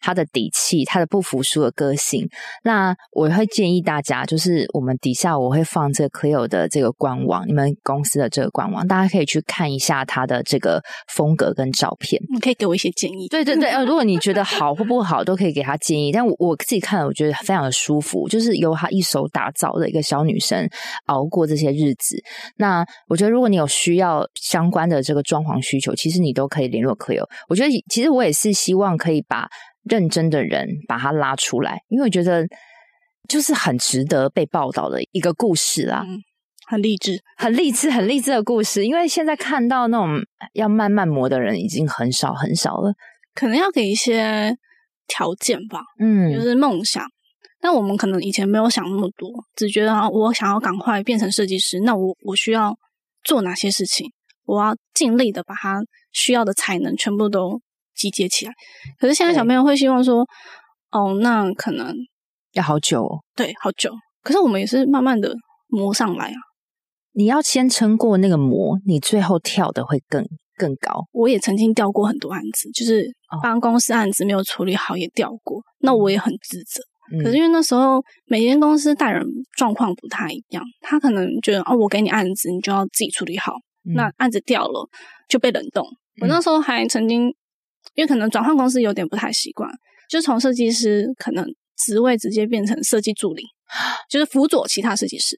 [0.00, 2.28] 他的底气，他的不服输的个性。
[2.64, 12.20] 那我会建议大家，就是我们底下我会放这个 Cleo 的这个官网，你们公司的这个官网，大家可以去看一下他的这个风格跟照片。
[12.32, 13.28] 你可以给我一些建议。
[13.28, 16.12] 对对对，呃，如果你觉得好或不好，都可以给他建议。
[16.12, 20.68] 但我我自己看了，我觉得非常的舒服，就是由他一手打造的一个小女生
[21.06, 22.16] 熬过这些日子。
[22.56, 27.24] 那我觉得，如果你有需要相关的这个装潢需求，其实你都可以联络 Cleo。
[27.48, 29.48] 我觉得，其实我也是希望可以把。
[29.82, 32.46] 认真的人把他拉出来，因为我觉得
[33.28, 36.04] 就是很值得被报道的一个故事啦。
[36.06, 36.20] 嗯，
[36.66, 38.84] 很励志，很励志， 很励志的故事。
[38.86, 40.20] 因为现在看到那种
[40.54, 42.94] 要慢慢磨的人已经很少很少了，
[43.34, 44.56] 可能要给一些
[45.06, 47.04] 条件吧，嗯，就是梦想。
[47.60, 52.76] 但我们可能以前没有想那么多，只觉得我想要赶快变成设计师，那我我需要
[53.22, 54.10] 做哪些事情？
[54.44, 55.80] 我要尽力的把他
[56.10, 57.60] 需要的才能全部都
[57.94, 58.52] 集结起来。
[58.98, 60.26] 可是现在小朋友会希望说，
[60.90, 61.94] 哦，那可能
[62.52, 63.92] 要好久哦，对，好久。
[64.22, 65.34] 可是我们也是慢慢的
[65.68, 66.36] 磨上来啊。
[67.14, 70.24] 你要先撑过那个磨，你最后跳的会更
[70.56, 71.04] 更高。
[71.12, 73.06] 我也曾经掉过很多案子，就是
[73.42, 76.82] 帮公司案子没有处理好也掉过，哦，那我也很自责。
[77.22, 79.26] 可是因为那时候每间公司带人
[79.58, 83.52] 状况不太一样，他可能觉得哦，我给你案子，你就要自己处理好。
[83.84, 84.88] 嗯、那案子掉了
[85.28, 85.84] 就被冷冻。
[86.22, 87.34] 我那时候还曾经，
[87.94, 89.70] 因为可能转换公司有点不太习惯，
[90.08, 93.42] 就从设计师可能职位直接变成设计助理，
[94.08, 95.36] 就是辅佐其他设计师。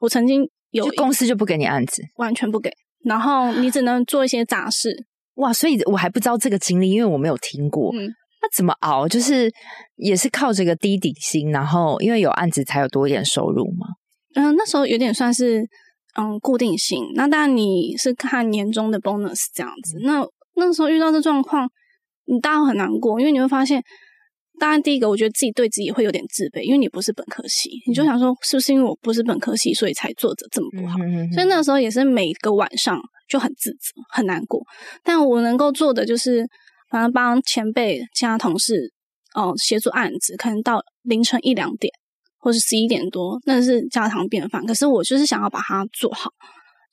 [0.00, 2.70] 我曾经有公司就不给你案子，完全不给，
[3.04, 5.06] 然后你只能做一些杂事。
[5.34, 7.94] 哇，所以我还不知道这个经历，因为我没有听过。
[7.94, 8.08] 嗯
[8.40, 9.08] 那怎么熬？
[9.08, 9.52] 就是
[9.96, 13.88] 也是靠这个低底薪，然后因为有案子才有多一点收入嘛？
[14.36, 15.66] 嗯，那时候有点算是
[16.16, 17.02] 嗯固定薪。
[17.16, 19.98] 那当然你是看年终的 bonus 这样子。
[20.04, 20.24] 那
[20.54, 21.68] 那时候遇到这状况，
[22.32, 23.82] 你当然很难过，因为你会发现，
[24.58, 30.96] 当然第一个我觉得自己对自己会有点自卑，因为你不是本科系，你就想说是不是因为我不是本科系，所以才做的这么不好？
[31.32, 34.60] 所以那时候也是每个晚上就很自责，很难过。
[35.02, 36.46] 但我能够做的就是。
[36.90, 38.90] 反正帮前辈、其他同事
[39.34, 41.92] 哦协助案子，可能到凌晨一两点，
[42.38, 44.64] 或是十一点多，那是家常便饭。
[44.64, 46.30] 可是我就是想要把它做好，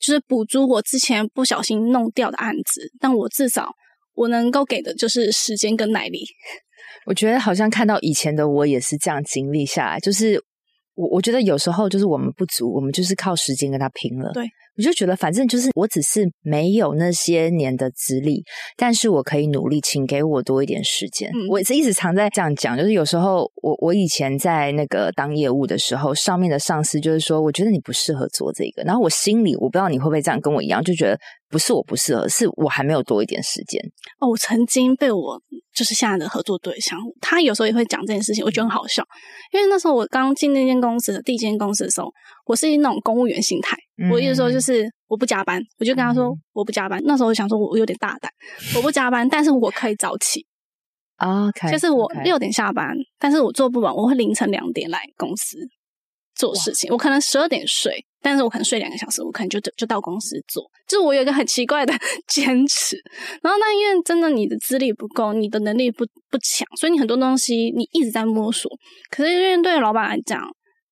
[0.01, 2.91] 就是补足我之前不小心弄掉的案子。
[2.99, 3.69] 但我至少
[4.15, 6.25] 我能够给的就是时间跟耐力。
[7.05, 10.41] 我觉得好像看到以前的我也是这样经历下来，就是
[10.95, 14.31] 我我觉得有时候就是我们不足，我们就是靠时间跟他拼了。
[14.33, 14.45] 对。
[14.77, 18.43] 我就觉得，反正就是我只是没有那些年的资历，
[18.75, 21.29] 但是我可以努力，请给我多一点时间。
[21.29, 31.17] 嗯、我是一直常在这样讲，就是有时候我我以前在那个当业务的时候，上面的上司就是说，我觉得你不适合做这个，然后我心里我不知道你会不会这样跟我一样，就觉得。
[31.47, 33.79] 不是我不适合，是我还没有多一点时间。
[34.19, 35.39] 哦，我曾经被我
[35.73, 39.01] 就是现在的合作对象，他有时候也会讲这件事情，我觉得很好笑。
[39.53, 42.11] 因为那时候我刚进那间公司的第一间公司的时候，
[42.45, 46.99] 我是那种公务员心态，嗯、我意思说就是我不加班，我就跟他说我不加班。
[46.99, 48.31] 嗯、那时候我想说我有点大胆，
[48.75, 50.45] 我不加班，但是我可以早起。
[51.17, 55.57] OK，就是我六点下班，但是我做不完，我会凌晨两点来公司
[56.35, 58.05] 做事情，我可能十二点睡。
[58.21, 60.63] 但是我可能睡两个小时，我可能就就到公司做。
[60.87, 61.93] 就是我有一个很奇怪的
[62.27, 62.97] 坚持，
[63.43, 68.69] 然后那因为真的你的资历不够，你的能力不不强，所以你很多东西你一直在摸索。
[69.11, 70.41] 可是因为对老板来讲，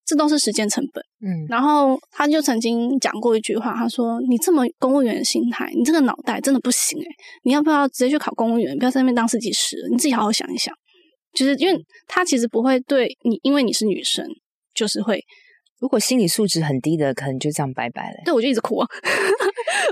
[0.06, 1.04] 这都是时间成本。
[1.22, 7.08] 嗯，然后他就曾经讲过一句话，他说：“你这么公务员的心态，你这个脑袋真的不行诶，
[7.44, 8.78] 你要不要直接去考公务员？
[8.78, 10.74] 不要在那边当设计师，你自己好好想一想。”
[11.34, 14.26] 就是因为他其实不会对你，因为你是女生，
[14.76, 15.20] 就是会。
[15.80, 18.16] 如果心理素质很低的，可能就这样拜拜了。
[18.24, 18.88] 对，我就一直哭啊，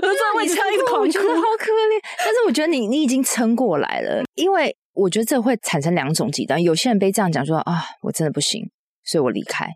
[0.02, 2.00] 我在位置上一直狂哭，我觉得好可怜。
[2.18, 6.62] 但是我觉得你你已经撑过来了，因为我觉得这会产生两种极端。
[6.62, 8.62] 有些人被这样讲说啊，我真的不行，
[9.04, 9.68] 所以我离开。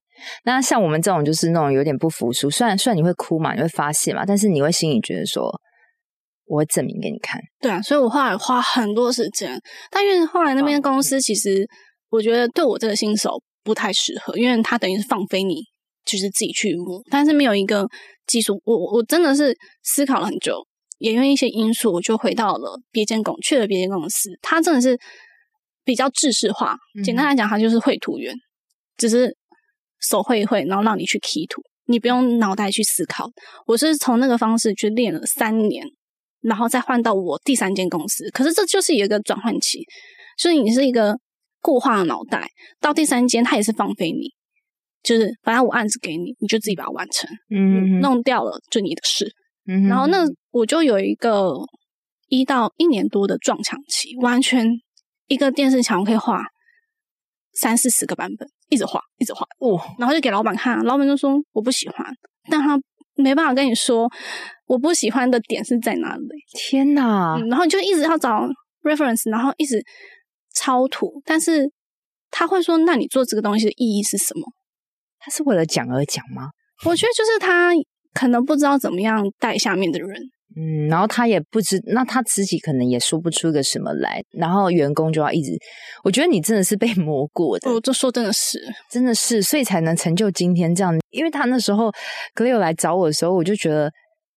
[0.44, 5.50] 那像我们这种就是那种有点不服输，虽然虽然你会哭嘛，你会发泄嘛，但是你会心里觉得说，
[6.46, 7.40] 我会证明给你看。
[7.60, 9.60] 对啊，所以我后来花很多时间，
[9.90, 11.66] 但因为后来那边公司其实
[12.10, 15.62] 我觉得对我这个新手不太适合，因为他等于是放飞你。
[16.08, 17.84] 就是自己去摸，但是没有一个
[18.28, 18.62] 技术。
[18.64, 19.52] 我我真的是
[19.82, 20.64] 思考了很久，
[20.98, 24.30] 也因为一些因素，我就回到了别间公，去了别间公司。
[24.40, 24.96] 他真的是
[25.84, 28.32] 比较制式化，嗯、简单来讲，他就是绘图员，
[28.96, 29.36] 只是
[30.09, 33.28] 手绘一绘，然后让你去 key 图，你不用脑袋去思考。
[33.66, 35.84] 我是从那个方式去练了三年，
[36.42, 38.30] 然后再换到我第三间公司。
[38.30, 39.84] 可是这就是有一个转换期，
[40.38, 41.18] 所以你是一个
[41.61, 42.48] 固化的脑袋，
[42.80, 44.30] 到第三间，它也是放飞你。
[45.02, 47.28] 就是反正我案子给你，你就自己把它完成。
[47.50, 49.32] 嗯，弄掉了就你的事。
[49.68, 51.52] 嗯，然后那我就有一个
[52.28, 54.66] 一到一年多的撞墙期，完全
[55.28, 56.42] 一个电视墙可以画
[57.57, 59.46] 三四十个版本，一直画，一直画。
[59.59, 62.07] 哦，然后就给老板看，老板就说我不喜欢，
[62.50, 62.78] 但他
[63.14, 64.09] 没办法跟你说
[64.66, 66.26] 我不喜欢的点是在哪里。
[66.57, 67.36] 天哪！
[67.36, 68.46] 嗯，然后你就一直要找
[68.82, 69.82] reference，然后一直
[70.54, 71.70] 抄图，但是
[72.30, 74.42] 他会说，那你做这个东西的意义是什么？
[75.18, 76.50] 他是为了讲而讲吗？
[76.84, 77.72] 我觉得就是他
[78.12, 80.09] 可能不知道怎么样带下面的人，
[80.59, 85.52] 嗯，然后他也不知，那他自己可能也说不出个什么来，然后员工就要一直，
[86.02, 88.59] 我觉得你真的是被 磨过的，我就说真的是，
[88.90, 90.98] 真的是，所以才能成就今天这样。
[91.11, 91.92] 因为他那时候
[92.34, 93.90] Cleo 来找我的时候，我就觉得，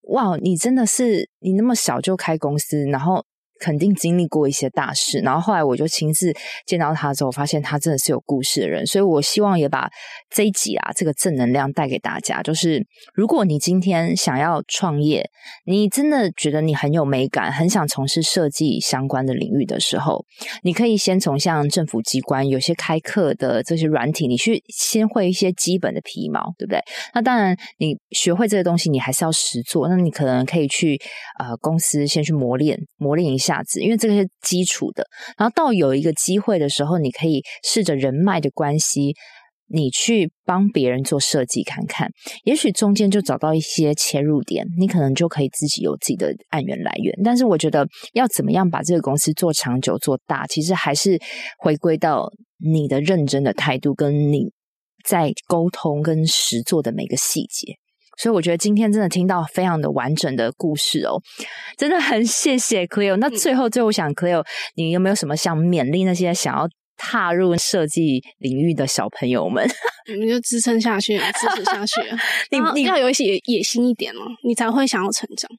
[0.10, 3.24] 哇，你真的是你那么小就开公司，然后。
[3.60, 6.34] 肯定经历过一些大事，然后后来我就亲自
[6.66, 9.90] 见到他之后，发现他真的是有故事的人，所以我希望也把
[10.30, 12.42] 这一集啊，这个正能量带给大家。
[12.42, 15.30] 就是如果你今天想要创业，
[15.66, 20.26] 你真的觉得你很有美感，很想从事设计相关的领域的时候，
[20.64, 26.80] 你可以先从像政府机关有些开课的这些软体，你去先会一些基本的皮毛，对不对？
[27.14, 29.88] 那当然，你学会这些东西，你还是要实做。
[29.90, 31.00] 那你可能可以去
[31.40, 33.49] 呃公司先去磨练，磨练一下。
[33.50, 35.04] 价值，因为这个是基础的。
[35.38, 39.16] 然后到有一个机会的时候，你可以试着人脉的关系，
[39.68, 42.10] 你去帮别人做设计看看，
[42.44, 47.14] 也许中间就找到一些切入点，你可能就可以自己有自己的案源来源。
[47.24, 51.20] 但是我觉得要怎么样把这个公司做长久、做大，其实还是
[51.58, 52.32] 回归到
[52.64, 54.52] 你的认真的态度，跟你
[55.04, 57.76] 在沟通跟实做的每个细节。
[58.20, 61.22] 所以我觉得今天真的听到非常的完整的故事哦，
[61.78, 63.16] 真的很谢谢 Cleo。
[63.16, 64.46] 那最后最后想 Cleo，
[64.76, 66.68] 你有没有什么想勉励那些想要
[66.98, 69.66] 踏入设计领域的小朋友们？
[70.12, 72.02] 你们就支撑下去，支持下去。
[72.52, 75.50] 你你要有一些野心一点哦，你才会想要成长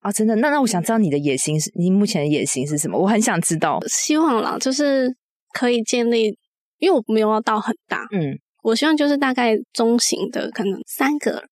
[0.00, 0.10] 啊！
[0.10, 2.98] 真的，那那我想知道你的野心是，你目前的野心是什么？
[2.98, 3.78] 我很想知道。
[3.86, 5.14] 希望啦，就是
[5.52, 6.34] 可以建立，
[6.78, 11.44] 因为我没有要到很大，嗯，我希望就是大概中型的，可能三个。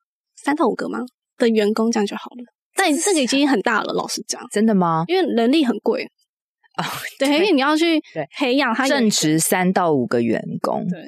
[0.46, 1.00] 三到五个吗？
[1.38, 2.44] 的员工这样就好了。
[2.76, 4.40] 但这个已经很大了，老实讲。
[4.52, 5.04] 真的吗？
[5.08, 6.08] 因为人力很贵
[6.76, 6.84] 啊。
[6.84, 8.00] Oh, 对，对，因为你要去
[8.38, 10.86] 培养他正职三到五个员工。
[10.88, 11.04] 对。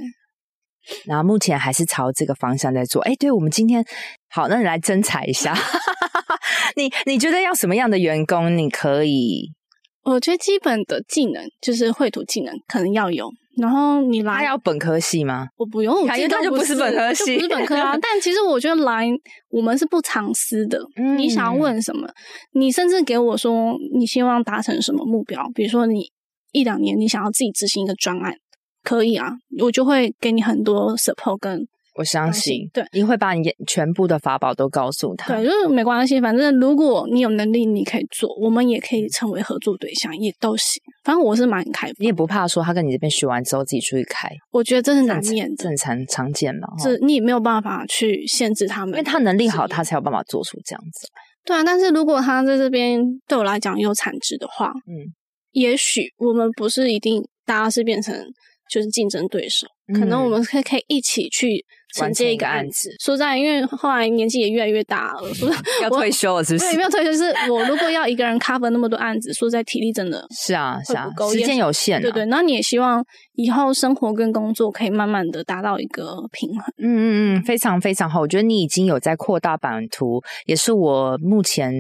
[1.04, 3.00] 然后目前还是朝这个方向在做。
[3.02, 3.84] 哎，对，我们今天
[4.28, 5.54] 好，那你来征才一下。
[6.74, 8.56] 你你觉得要什么样的员工？
[8.58, 9.52] 你可以？
[10.02, 13.30] 我觉得基本的技能就是绘图技能可能要有。
[13.60, 15.48] 然后你来，他要本科系吗？
[15.56, 17.96] 我不用，感觉他就不是本科系，不是本科啊。
[18.00, 19.08] 但其实我觉得来，
[19.50, 20.78] 我们是不藏私的。
[20.96, 22.08] 嗯，你想要问什么？
[22.52, 25.42] 你甚至给我说，你希望达成什么目标？
[25.54, 26.10] 比如说，你
[26.52, 28.34] 一两年你想要自己执行一个专案，
[28.82, 31.66] 可以啊，我就会给你很多 support 跟。
[31.98, 35.34] 我相信，对，你会把你全部的法宝都告诉他。
[35.34, 40.80] 对，就是没关系，反正如果你有能力，你可以做，我们也可以成为合作对象，也都行。
[41.02, 44.28] 反正我是蛮开放，你也不怕说他跟你这边学完之后自己出去开。
[44.52, 46.68] 我觉得这是难免的，正常常见嘛。
[46.80, 51.08] 这你也没有办法去限制他们，因为他能力好，他才有办法做出这样子。
[51.44, 55.10] 对啊，但是如果他在这边对我来讲有产值的话，嗯，
[55.50, 58.14] 也许我们不是一定大家是变成
[58.70, 61.64] 就是竞争对手，嗯，可能我们可以可以一起去。
[61.94, 65.48] 承接一个案子，说在，因为后来年纪也越来越大了，说
[65.82, 66.70] 要退休了，是不是？
[66.70, 72.26] 对，没有退休，是我如果要一个人 cover 那么多案子，说在体力真的 是啊，是啊，时间有限，对对。
[72.26, 73.02] 那你也希望
[73.34, 76.64] 以后生活跟工作可以慢慢的达到一个平衡。
[76.78, 81.72] 嗯嗯嗯，非常非常好，我觉得你已经有在扩大版图，也是我目前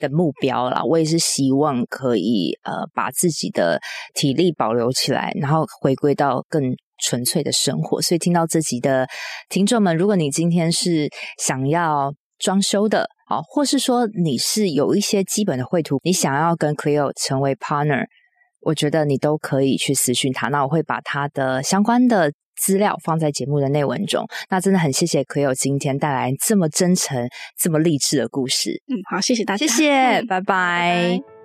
[0.00, 0.82] 的目标啦。
[0.84, 3.80] 我也是希望可以呃把自己的
[4.14, 6.74] 体力保留起来，然后回归到更。
[7.02, 9.06] 纯粹的生活，所以听到这集的
[9.48, 18.04] 听众们，如果你今天是想要装修的，啊，或是说你是有一些基本的绘图，你想要跟 Cleo 成为 partner，
[18.60, 20.48] 我觉得你都可以去私讯他。
[20.48, 24.24] 那我会把他的相关的资料放在节目的内文中。
[24.50, 27.28] 那真的很谢谢 Cleo 今天带来这么真诚、
[27.58, 28.82] 这么励志的故事。
[28.88, 30.40] 嗯，好，谢谢大家，谢谢， 拜拜。
[30.40, 31.41] 拜拜。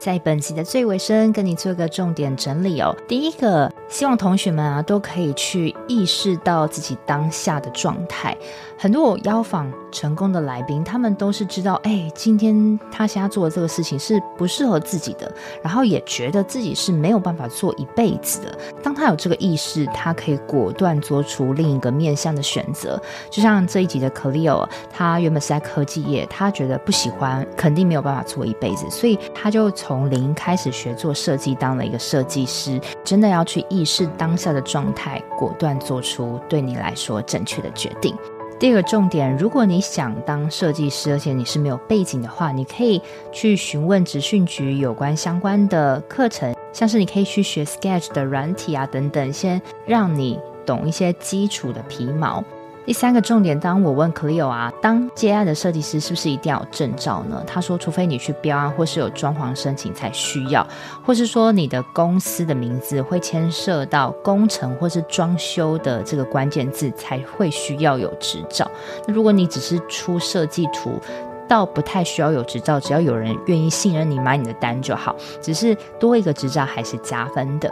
[0.00, 2.96] 在本集的最尾声，跟你做个重点整理哦。
[3.06, 8.34] 第一个，希望同学们啊都可以去意识到自己当下的状态。
[8.78, 15.32] 很多我邀访成功的来宾，他们都是知道，哎，今天他现在做的这个事情是不适合自己的，
[15.62, 18.58] 然后也觉得自己是没有办法做一辈子的。
[18.82, 23.00] 当他有这个意识，他可以果断做出另一个面向的选择。
[23.30, 32.80] 就像这一集的 Cleo，他原本是在科技业，他觉得不喜欢，肯定没有办法做一辈子，所以他就从零开始学做设计，当了一个设计师。
[33.04, 38.14] 真的要去意识当下的状态，果断做出对你来说正确的决定。
[38.60, 43.00] 第二个重点，如果你想当设计师，而且你是没有背景的话，你可以
[43.32, 52.44] 去询问职训局有关相关的课程，像是你可以去学 Sketch 的软体啊等等，先让你懂一些基础的皮毛。
[52.86, 57.40] 第三个重点，当我问 Cleo 啊，当接案的设计师是不是一定要有证照呢？
[57.46, 60.66] 他说，除非你去标案或是有装潢申请才需要，
[61.04, 68.68] 或是说你的公司的名字会牵涉到工程或是装修的这个关键字才会需要有执照。
[69.06, 70.98] 那如果你只是出设计图，
[71.46, 75.14] 倒不太需要有执照，只要有人愿意信任你买你的单就好。
[75.40, 77.70] 只是多一个执照还是加分的。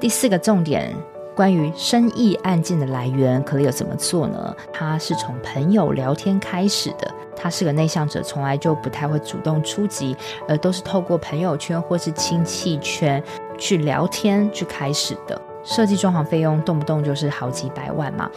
[0.00, 0.96] 第四个重点，
[1.38, 4.56] 关于生意案件的来源，Cleo 怎么做呢？
[4.72, 7.08] 他是从朋友聊天开始的。
[7.36, 10.16] 他是个内向者，从来就不太会主动出击，
[10.48, 13.22] 而都是透过朋友圈或是亲戚圈
[13.56, 15.40] 去聊天去开始的。
[15.62, 18.28] 设计装潢费用动不动就是好几百万嘛，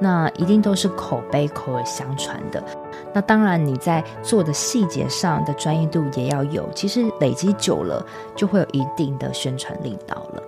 [0.00, 2.64] 那一定都是口碑口耳相传的。
[3.12, 8.02] 那当然你在做的细节上的专业度也要有，其实累积久了
[8.34, 10.42] 就会有一定的宣传力道了。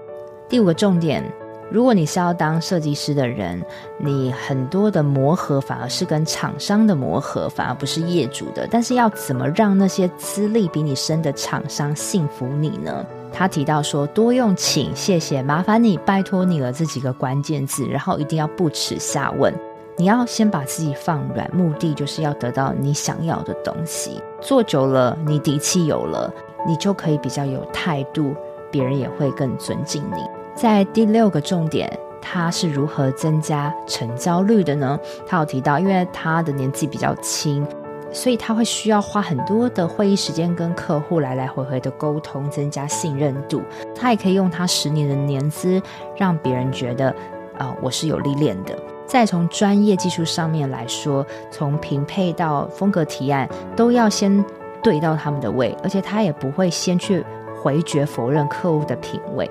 [0.48, 1.22] 第五个重点，
[1.70, 3.62] 如果你是要当设计师的人，
[3.98, 8.66] 你很多的磨合反而是跟厂商的磨合，反而不是业主的。
[8.70, 13.04] 但是要怎么让那些资历比你深的厂商信服你呢？
[13.30, 19.52] 他提到说，多用请、谢谢、麻烦你、拜托你了这几个关键字，然后一定要不耻下问。
[19.98, 24.22] 你要先把自己放软，目的就是要得到你想要的东西。
[24.40, 26.32] 做久了，你底气有了，
[26.66, 28.34] 你就可以比较有态度，
[28.70, 30.37] 别人也会更尊敬你。
[30.60, 31.88] 在第六个重点，
[32.20, 34.98] 他是如何增加成交率的呢？
[35.24, 37.64] 他有提到，因为他的年纪比较轻。
[38.10, 43.62] 所以他会需要花很多的会议时间跟客户来来回回的沟通，增加信任度。
[43.94, 45.80] 他也可以用他十年的年资，
[46.16, 47.14] 让别人觉得，
[47.56, 48.76] 啊、我是有历练的。
[49.06, 54.44] 再从专业技术上面来说，从平配到风格提案，都要先
[54.82, 57.24] 对到他们的位，而且他也不会先去
[57.62, 59.48] 回绝否认客户的品味。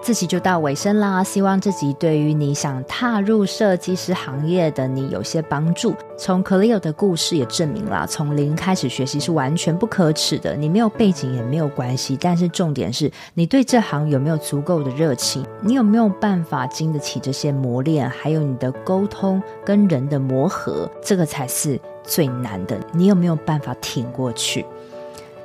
[0.00, 5.94] 这集就到尾声啦，希望这集对于你想踏入设计师行业的你有些帮助。
[6.16, 10.56] 从 Cleo 的故事也证明了，从零开始学习是完全不可耻的。
[10.56, 22.78] 你没有背景也没有关系，但是重点是你对这行有没有足够的热情，你有没有办法经得起这些磨练，还有你的沟通跟人的磨合，这个才是最难的。
[22.92, 24.64] 你有没有办法挺过去？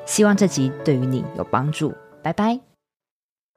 [0.06, 1.94] 希望这集对于你有帮助。
[2.22, 2.73] 拜拜。